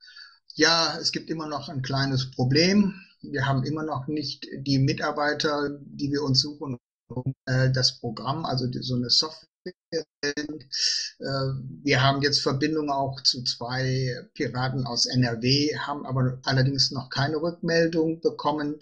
[0.56, 2.94] Ja, es gibt immer noch ein kleines Problem
[3.24, 8.46] wir haben immer noch nicht die Mitarbeiter, die wir uns suchen, um äh, das Programm,
[8.46, 9.50] also die, so eine Software.
[10.22, 10.34] Äh,
[11.20, 17.38] wir haben jetzt Verbindungen auch zu zwei Piraten aus NRW, haben aber allerdings noch keine
[17.38, 18.76] Rückmeldung bekommen,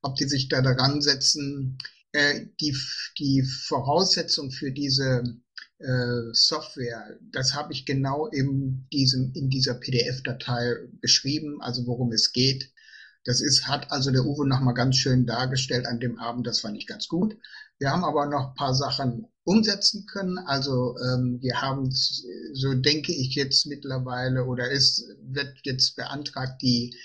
[0.00, 1.76] ob die sich da daran setzen.
[2.12, 2.76] Äh, die,
[3.18, 5.22] die Voraussetzung für diese
[6.30, 12.70] Software, das habe ich genau in, diesem, in dieser PDF-Datei beschrieben, also worum es geht.
[13.24, 16.46] Das ist, hat also der Uwe nochmal ganz schön dargestellt an dem Abend.
[16.46, 17.36] Das fand ich ganz gut.
[17.78, 20.38] Wir haben aber noch ein paar Sachen umsetzen können.
[20.38, 21.90] Also ähm, wir haben,
[22.52, 26.96] so denke ich jetzt mittlerweile, oder es wird jetzt beantragt, die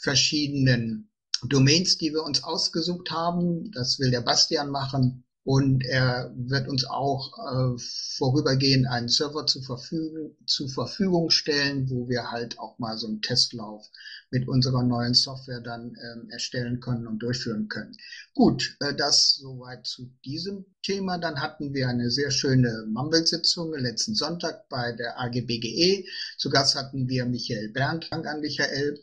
[0.00, 1.10] verschiedenen
[1.48, 3.70] Domains, die wir uns ausgesucht haben.
[3.72, 5.24] Das will der Bastian machen.
[5.44, 7.78] Und er wird uns auch äh,
[8.16, 13.20] vorübergehend einen Server zur Verfügung, zur Verfügung stellen, wo wir halt auch mal so einen
[13.20, 13.86] Testlauf
[14.34, 17.96] mit unserer neuen Software dann ähm, erstellen können und durchführen können.
[18.34, 21.18] Gut, äh, das soweit zu diesem Thema.
[21.18, 26.04] Dann hatten wir eine sehr schöne Mumble-Sitzung letzten Sonntag bei der AGBGE.
[26.36, 28.08] Zu Gast hatten wir Michael Berndt.
[28.10, 29.00] Dank an Michael.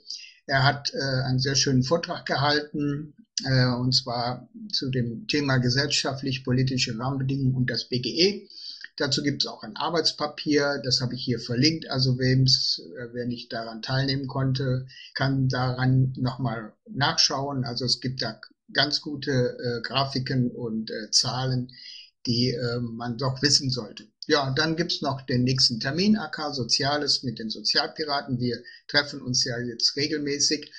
[0.48, 3.14] Er hat äh, einen sehr schönen Vortrag gehalten,
[3.46, 8.50] äh, und zwar zu dem Thema gesellschaftlich-politische Rahmenbedingungen und das BGE.
[8.98, 11.89] Dazu gibt es auch ein Arbeitspapier, das habe ich hier verlinkt.
[11.89, 17.64] Also wem's, äh, wer nicht daran teilnehmen konnte, kann daran nochmal nachschauen.
[17.64, 18.39] Also es gibt da
[18.74, 21.72] ganz gute äh, Grafiken und äh, Zahlen,
[22.26, 24.08] die äh, man doch wissen sollte.
[24.28, 28.39] Ja, dann gibt's noch den nächsten Termin, AK Soziales mit den Sozialpiraten.
[28.39, 30.72] Wir treffen uns ja jetzt regelmäßig.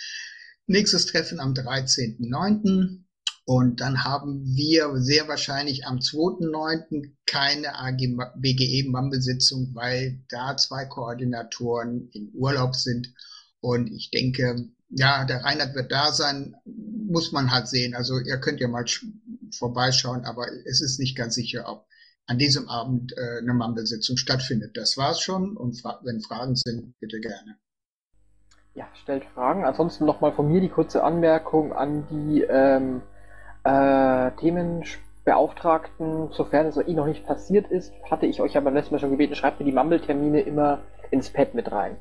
[0.67, 3.03] Nächstes Treffen am 13.09.
[3.45, 7.13] Und dann haben wir sehr wahrscheinlich am 2.9.
[7.27, 7.73] keine
[8.37, 13.13] BGE-Mumble-Sitzung, weil da zwei Koordinatoren in Urlaub sind.
[13.61, 17.95] Und ich denke, ja, der Reinhard wird da sein, muss man halt sehen.
[17.95, 18.85] Also ihr könnt ja mal
[19.51, 21.87] vorbeischauen, aber es ist nicht ganz sicher, ob
[22.27, 24.77] an diesem Abend äh, eine Mumble-Sitzung stattfindet.
[24.77, 27.57] Das war's schon und fra wenn Fragen sind, bitte gerne.
[28.75, 29.65] Ja, stellt Fragen.
[29.65, 33.03] Ansonsten nochmal von mir die kurze Anmerkung an die ähm,
[33.65, 38.99] äh, Themenbeauftragten, sofern es Ihnen noch nicht passiert ist, hatte ich euch aber letztes Mal
[38.99, 41.97] schon gebeten, schreibt mir die Mumble-Termine immer ins Pad mit rein.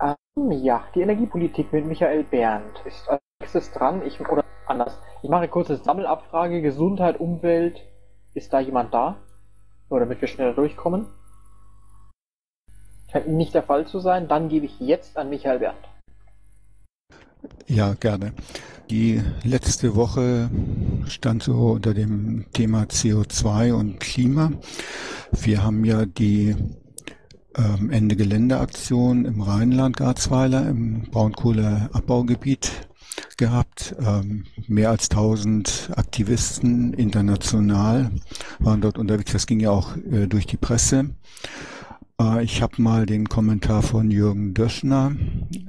[0.00, 4.02] Ähm, ja, die Energiepolitik mit Michael Berndt ist als nächstes dran.
[4.06, 4.98] Ich, oder anders.
[5.22, 6.62] Ich mache eine kurze Sammelabfrage.
[6.62, 7.82] Gesundheit, Umwelt.
[8.34, 9.16] Ist da jemand da?
[9.90, 11.06] Nur damit wir schneller durchkommen.
[13.10, 14.26] Scheint nicht der Fall zu sein.
[14.26, 15.88] Dann gebe ich jetzt an Michael Berndt.
[17.66, 18.32] Ja, gerne.
[18.92, 20.50] Die letzte Woche
[21.06, 24.52] stand so unter dem Thema CO2 und Klima.
[25.30, 26.54] Wir haben ja die
[27.56, 32.70] ähm, Ende Geländeaktion im Rheinland Garzweiler im Braunkohleabbaugebiet
[33.38, 33.96] gehabt.
[33.98, 38.10] Ähm, mehr als 1000 Aktivisten international
[38.58, 39.32] waren dort unterwegs.
[39.32, 41.14] Das ging ja auch äh, durch die Presse.
[42.22, 45.12] Äh, ich habe mal den Kommentar von Jürgen Döschner,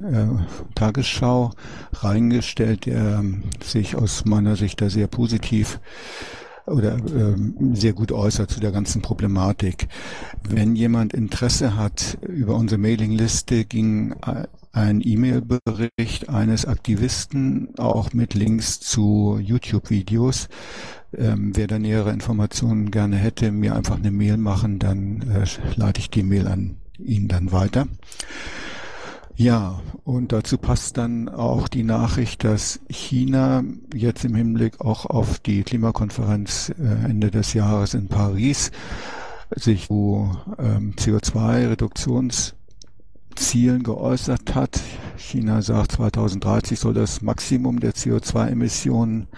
[0.01, 0.27] äh,
[0.75, 1.51] Tagesschau,
[1.93, 5.79] reingestellt, der ähm, sich aus meiner Sicht da sehr positiv
[6.65, 9.87] oder ähm, sehr gut äußert zu der ganzen Problematik.
[10.47, 18.33] Wenn jemand Interesse hat, über unsere Mailingliste ging äh, ein E-Mail-Bericht eines Aktivisten, auch mit
[18.33, 20.47] Links zu YouTube-Videos.
[21.17, 25.45] Ähm, wer da nähere Informationen gerne hätte, mir einfach eine Mail machen, dann äh,
[25.75, 27.87] leite ich die Mail an ihn dann weiter.
[29.35, 35.39] Ja, und dazu passt dann auch die Nachricht, dass China jetzt im Hinblick auch auf
[35.39, 38.69] die Klimakonferenz äh, Ende des Jahres in Paris
[39.55, 44.79] sich zu ähm, CO2-Reduktionszielen geäußert hat.
[45.17, 49.29] China sagt, 2030 soll das Maximum der CO2-Emissionen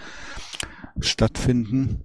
[1.00, 2.04] stattfinden.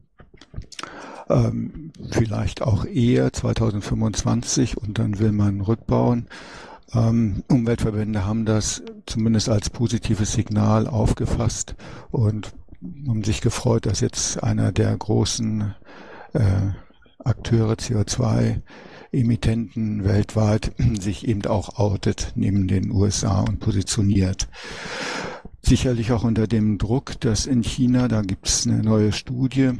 [1.29, 6.27] Ähm, vielleicht auch eher 2025 und dann will man rückbauen.
[6.93, 11.75] Ähm, Umweltverbände haben das zumindest als positives Signal aufgefasst
[12.09, 12.53] und
[13.07, 15.73] haben sich gefreut, dass jetzt einer der großen
[16.33, 16.39] äh,
[17.23, 18.61] Akteure CO2
[19.11, 24.47] Emittenten weltweit sich eben auch outet neben den USA und positioniert.
[25.63, 29.71] Sicherlich auch unter dem Druck, dass in China, da gibt es eine neue Studie,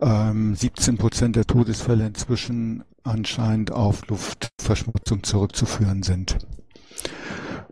[0.00, 6.38] ähm, 17 Prozent der Todesfälle inzwischen anscheinend auf Luftverschmutzung zurückzuführen sind.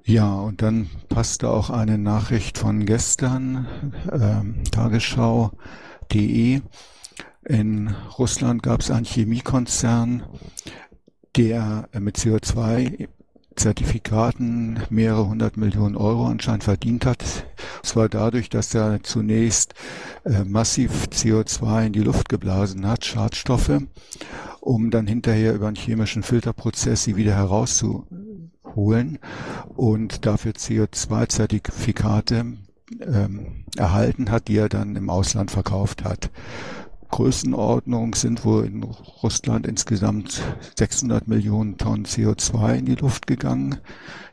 [0.05, 3.67] Ja, und dann passte auch eine Nachricht von gestern,
[4.11, 6.61] ähm, Tagesschau.de.
[7.45, 10.25] In Russland gab es einen Chemiekonzern,
[11.37, 13.09] der mit CO2
[13.57, 17.47] Zertifikaten mehrere hundert Millionen Euro anscheinend verdient hat.
[17.83, 19.75] Es war dadurch, dass er zunächst
[20.25, 23.81] äh, massiv CO2 in die Luft geblasen hat, Schadstoffe,
[24.61, 29.19] um dann hinterher über einen chemischen Filterprozess sie wieder herauszuholen
[29.75, 32.45] und dafür CO2-Zertifikate
[33.01, 36.31] ähm, erhalten hat, die er dann im Ausland verkauft hat.
[37.13, 40.43] Größenordnung sind wohl in Russland insgesamt
[40.79, 43.77] 600 Millionen Tonnen CO2 in die Luft gegangen,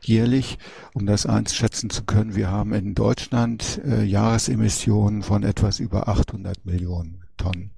[0.00, 0.58] jährlich.
[0.94, 6.64] Um das einschätzen zu können, wir haben in Deutschland äh, Jahresemissionen von etwas über 800
[6.64, 7.70] Millionen Tonnen.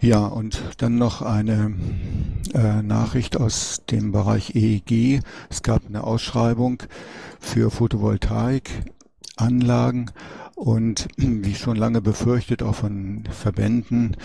[0.00, 1.72] Ja, und dann noch eine
[2.54, 5.22] äh, Nachricht aus dem Bereich EEG.
[5.48, 6.82] Es gab eine Ausschreibung
[7.38, 10.10] für Photovoltaikanlagen
[10.60, 14.16] und wie schon lange befürchtet, auch von Verbänden,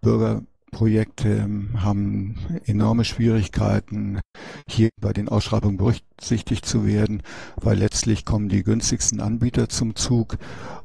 [0.00, 2.36] Bürger Projekte ähm, haben
[2.66, 4.20] enorme Schwierigkeiten,
[4.68, 7.22] hier bei den Ausschreibungen berücksichtigt zu werden,
[7.56, 10.36] weil letztlich kommen die günstigsten Anbieter zum Zug.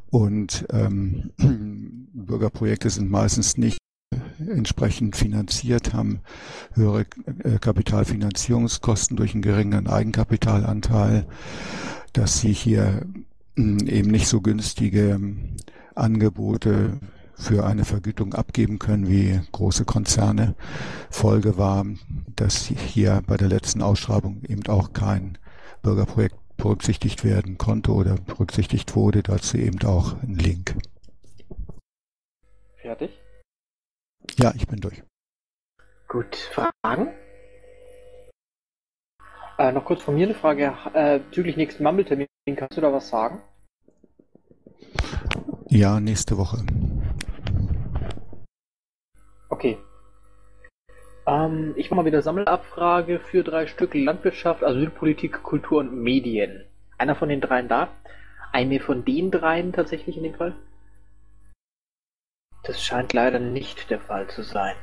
[0.10, 1.32] Und ähm,
[2.14, 3.80] Bürgerprojekte sind meistens nicht
[4.40, 6.22] entsprechend finanziert, haben
[6.76, 7.06] höhere
[7.44, 11.28] äh, Kapitalfinanzierungskosten durch einen geringeren Eigenkapitalanteil,
[12.14, 13.06] dass sie hier
[13.56, 15.56] eben nicht so günstige ähm,
[15.96, 17.00] Angebote
[17.36, 20.56] für eine Vergütung abgeben können wie große Konzerne.
[21.10, 21.86] Folge war,
[22.36, 25.38] dass hier bei der letzten Ausschreibung eben auch kein
[25.82, 29.24] Bürgerprojekt berücksichtigt werden konnte oder berücksichtigt wurde.
[29.24, 30.76] Dazu eben auch ein Link.
[32.78, 33.12] Fertig?
[34.38, 35.04] Ja, ich bin durch.
[36.08, 37.10] Gut, Fragen?
[39.58, 42.28] Äh, noch kurz von mir eine Frage äh, bezüglich nächsten Mumble-Termin.
[42.56, 43.42] Kannst du da was sagen?
[45.70, 46.66] Ja, nächste Woche.
[49.50, 49.78] Okay.
[51.28, 56.66] Ähm, ich mache mal wieder Sammelabfrage für drei Stück Landwirtschaft, Asylpolitik, Kultur und Medien.
[56.98, 57.90] Einer von den dreien da?
[58.52, 60.56] Eine von den dreien tatsächlich in dem Fall?
[62.64, 64.76] Das scheint leider nicht der Fall zu sein.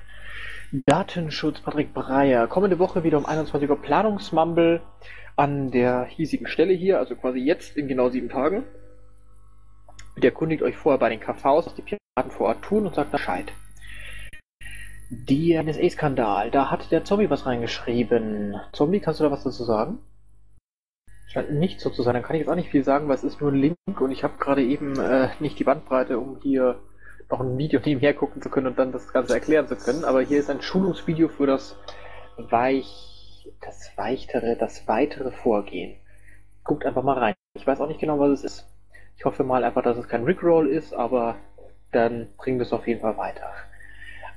[0.72, 2.46] Datenschutz, Patrick Breyer.
[2.46, 4.80] Kommende Woche wieder um 21 Uhr Planungsmumble
[5.34, 8.62] an der hiesigen Stelle hier, also quasi jetzt in genau sieben Tagen.
[10.14, 13.10] Bitte erkundigt euch vorher bei den KVs, was die Piraten vor Ort tun und sagt
[13.10, 13.52] Bescheid.
[15.10, 18.54] Der NSA-Skandal, da hat der Zombie was reingeschrieben.
[18.72, 19.98] Zombie, kannst du da was dazu sagen?
[21.26, 23.24] Scheint nicht so zu sein, dann kann ich jetzt auch nicht viel sagen, weil es
[23.24, 26.80] ist nur ein Link und ich habe gerade eben äh, nicht die Bandbreite, um hier
[27.30, 30.04] noch ein Video nebenher gucken zu können und dann das Ganze erklären zu können.
[30.04, 31.76] Aber hier ist ein Schulungsvideo für das
[32.36, 35.96] weich, das weitere, das weitere Vorgehen.
[36.64, 37.34] Guckt einfach mal rein.
[37.54, 38.66] Ich weiß auch nicht genau, was es ist.
[39.16, 41.36] Ich hoffe mal einfach, dass es kein Rickroll ist, aber
[41.92, 43.52] dann bringen wir es auf jeden Fall weiter.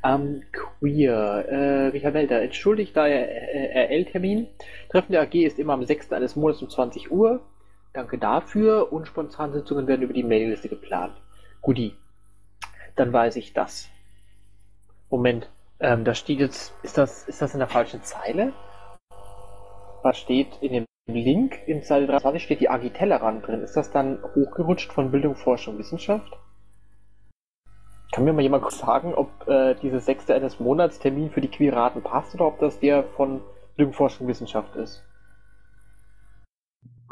[0.04, 1.46] Ähm, queer.
[1.48, 4.48] Äh, Richard Melter, entschuldigt da RL-Termin.
[4.90, 6.12] Treffen der AG ist immer am 6.
[6.12, 7.42] eines Monats um 20 Uhr.
[7.94, 8.92] Danke dafür.
[8.92, 11.14] Und Spontansitzungen werden über die Mailingliste geplant.
[11.62, 11.96] Guti
[12.96, 13.90] dann weiß ich das.
[15.10, 18.54] Moment, ähm, da steht jetzt, ist das, ist das in der falschen Zeile?
[20.02, 23.62] Was steht in dem Link in Zeile 23 steht die AG Tellerrand drin.
[23.62, 26.40] Ist das dann hochgerutscht von Bildung, Forschung, Wissenschaft?
[28.14, 32.36] Kann mir mal jemand sagen, ob äh, diese sechste eines Monatstermin für die Quiraten passt
[32.36, 33.42] oder ob das der von
[33.76, 35.04] Bildung, Forschung, Wissenschaft ist?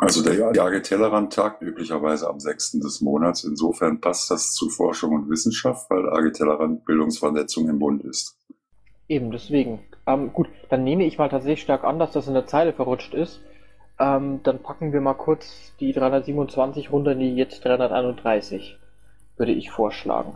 [0.02, 2.80] Also der Jage Tellerrand tagt üblicherweise am 6.
[2.80, 3.43] des Monats.
[3.43, 8.36] Insofern passt das zu Forschung und Wissenschaft, weil AG Tellerrand Bildungsvernetzung im Bund ist.
[9.08, 9.84] Eben, deswegen.
[10.08, 13.14] Ähm, gut, dann nehme ich mal tatsächlich stark an, dass das in der Zeile verrutscht
[13.14, 13.41] ist.
[13.99, 18.80] Ähm, dann packen wir mal kurz die 327 runter in die jetzt 331,
[19.38, 20.36] würde ich vorschlagen.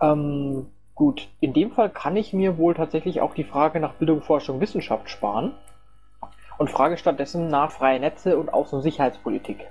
[0.00, 4.22] Ähm, gut, in dem Fall kann ich mir wohl tatsächlich auch die Frage nach Bildung,
[4.22, 5.52] Forschung, Wissenschaft sparen
[6.58, 9.66] und frage stattdessen nach freie Netze und Außen- und Sicherheitspolitik.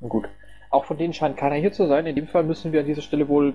[0.00, 0.28] Gut.
[0.70, 2.06] Auch von denen scheint keiner hier zu sein.
[2.06, 3.54] In dem Fall müssen wir an dieser Stelle wohl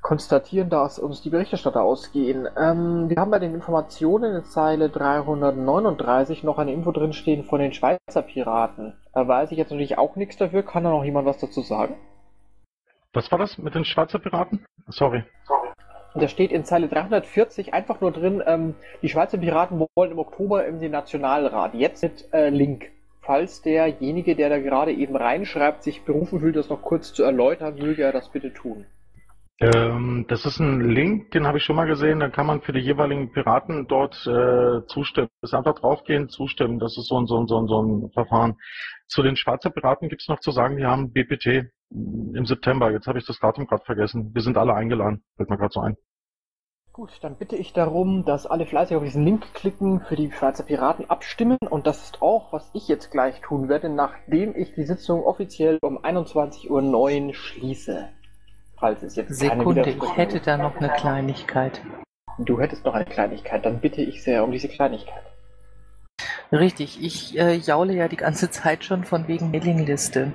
[0.00, 2.48] konstatieren, dass uns die Berichterstatter ausgehen.
[2.56, 7.72] Ähm, wir haben bei den Informationen in Zeile 339 noch eine Info drinstehen von den
[7.72, 8.94] Schweizer Piraten.
[9.12, 10.62] Da weiß ich jetzt natürlich auch nichts dafür.
[10.62, 11.96] Kann da noch jemand was dazu sagen?
[13.12, 14.64] Was war das mit den Schweizer Piraten?
[14.88, 15.24] Sorry.
[16.18, 20.66] Da steht in Zeile 340 einfach nur drin, ähm, die Schweizer Piraten wollen im Oktober
[20.66, 21.74] in den Nationalrat.
[21.74, 22.90] Jetzt mit äh, Link.
[23.20, 27.76] Falls derjenige, der da gerade eben reinschreibt, sich berufen fühlt, das noch kurz zu erläutern,
[27.76, 28.86] möge er das bitte tun.
[29.60, 32.20] Ähm, das ist ein Link, den habe ich schon mal gesehen.
[32.20, 35.28] Da kann man für die jeweiligen Piraten dort äh, zustimmen.
[35.40, 36.78] Das ist einfach draufgehen, zustimmen.
[36.78, 38.56] Das ist so ein, so ein, so ein, so ein Verfahren.
[39.08, 42.92] Zu den Schweizer Piraten gibt es noch zu sagen, die haben BPT im September.
[42.92, 44.30] Jetzt habe ich das Datum gerade vergessen.
[44.32, 45.24] Wir sind alle eingeladen.
[45.36, 45.96] Fällt mir gerade so ein.
[46.98, 50.64] Gut, dann bitte ich darum, dass alle fleißig auf diesen Link klicken, für die Schweizer
[50.64, 51.56] Piraten abstimmen.
[51.70, 55.78] Und das ist auch, was ich jetzt gleich tun werde, nachdem ich die Sitzung offiziell
[55.80, 58.08] um 21.09 Uhr schließe.
[58.80, 61.82] Falls es jetzt Sekunde, ich hätte da noch eine Kleinigkeit.
[62.36, 65.22] Du hättest noch eine Kleinigkeit, dann bitte ich sehr um diese Kleinigkeit.
[66.50, 70.32] Richtig, ich äh, jaule ja die ganze Zeit schon von wegen Mailingliste.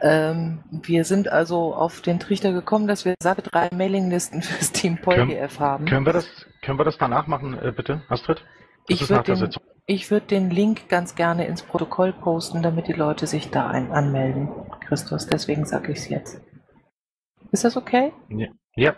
[0.00, 4.98] Ähm, wir sind also auf den Trichter gekommen, dass wir satte drei Mailinglisten fürs Team
[4.98, 5.84] PolGF haben.
[5.86, 6.26] Können wir das,
[6.62, 8.42] können wir das danach machen, äh, bitte, Astrid?
[8.86, 13.26] Das ich würde den, würd den Link ganz gerne ins Protokoll posten, damit die Leute
[13.26, 14.48] sich da ein anmelden,
[14.86, 15.26] Christus.
[15.26, 16.40] Deswegen sage ich es jetzt.
[17.50, 18.12] Ist das okay?
[18.28, 18.48] Ja.
[18.76, 18.96] ja.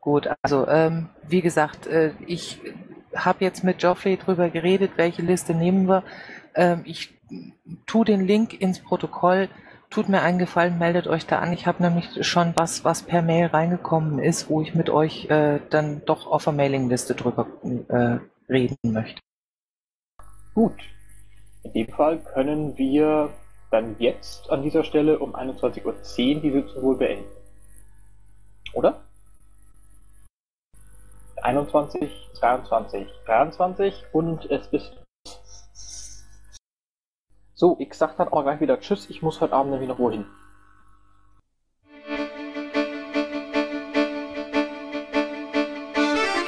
[0.00, 2.60] Gut, also ähm, wie gesagt, äh, ich
[3.16, 6.02] habe jetzt mit Geoffrey drüber geredet, welche Liste nehmen wir.
[6.54, 7.14] Ähm, ich
[7.86, 9.48] tue den Link ins Protokoll,
[9.90, 11.52] tut mir einen Gefallen, meldet euch da an.
[11.52, 15.60] Ich habe nämlich schon was, was per Mail reingekommen ist, wo ich mit euch äh,
[15.70, 17.46] dann doch auf der Mailingliste drüber
[17.88, 18.18] äh,
[18.52, 19.20] reden möchte.
[20.54, 20.74] Gut.
[21.62, 23.30] In dem Fall können wir
[23.70, 27.24] dann jetzt an dieser Stelle um 21.10 Uhr die Sitzung wohl beenden.
[28.72, 29.00] Oder?
[31.44, 34.92] 21, 22, 23 und es ist.
[37.52, 40.24] So, ich sag dann auch gleich wieder Tschüss, ich muss heute Abend nämlich noch wohin.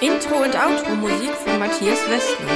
[0.01, 2.49] Intro und Outro Musik von Matthias Westner.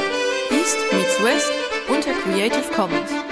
[0.51, 1.53] East meets West
[1.88, 3.29] unter Creative Commons.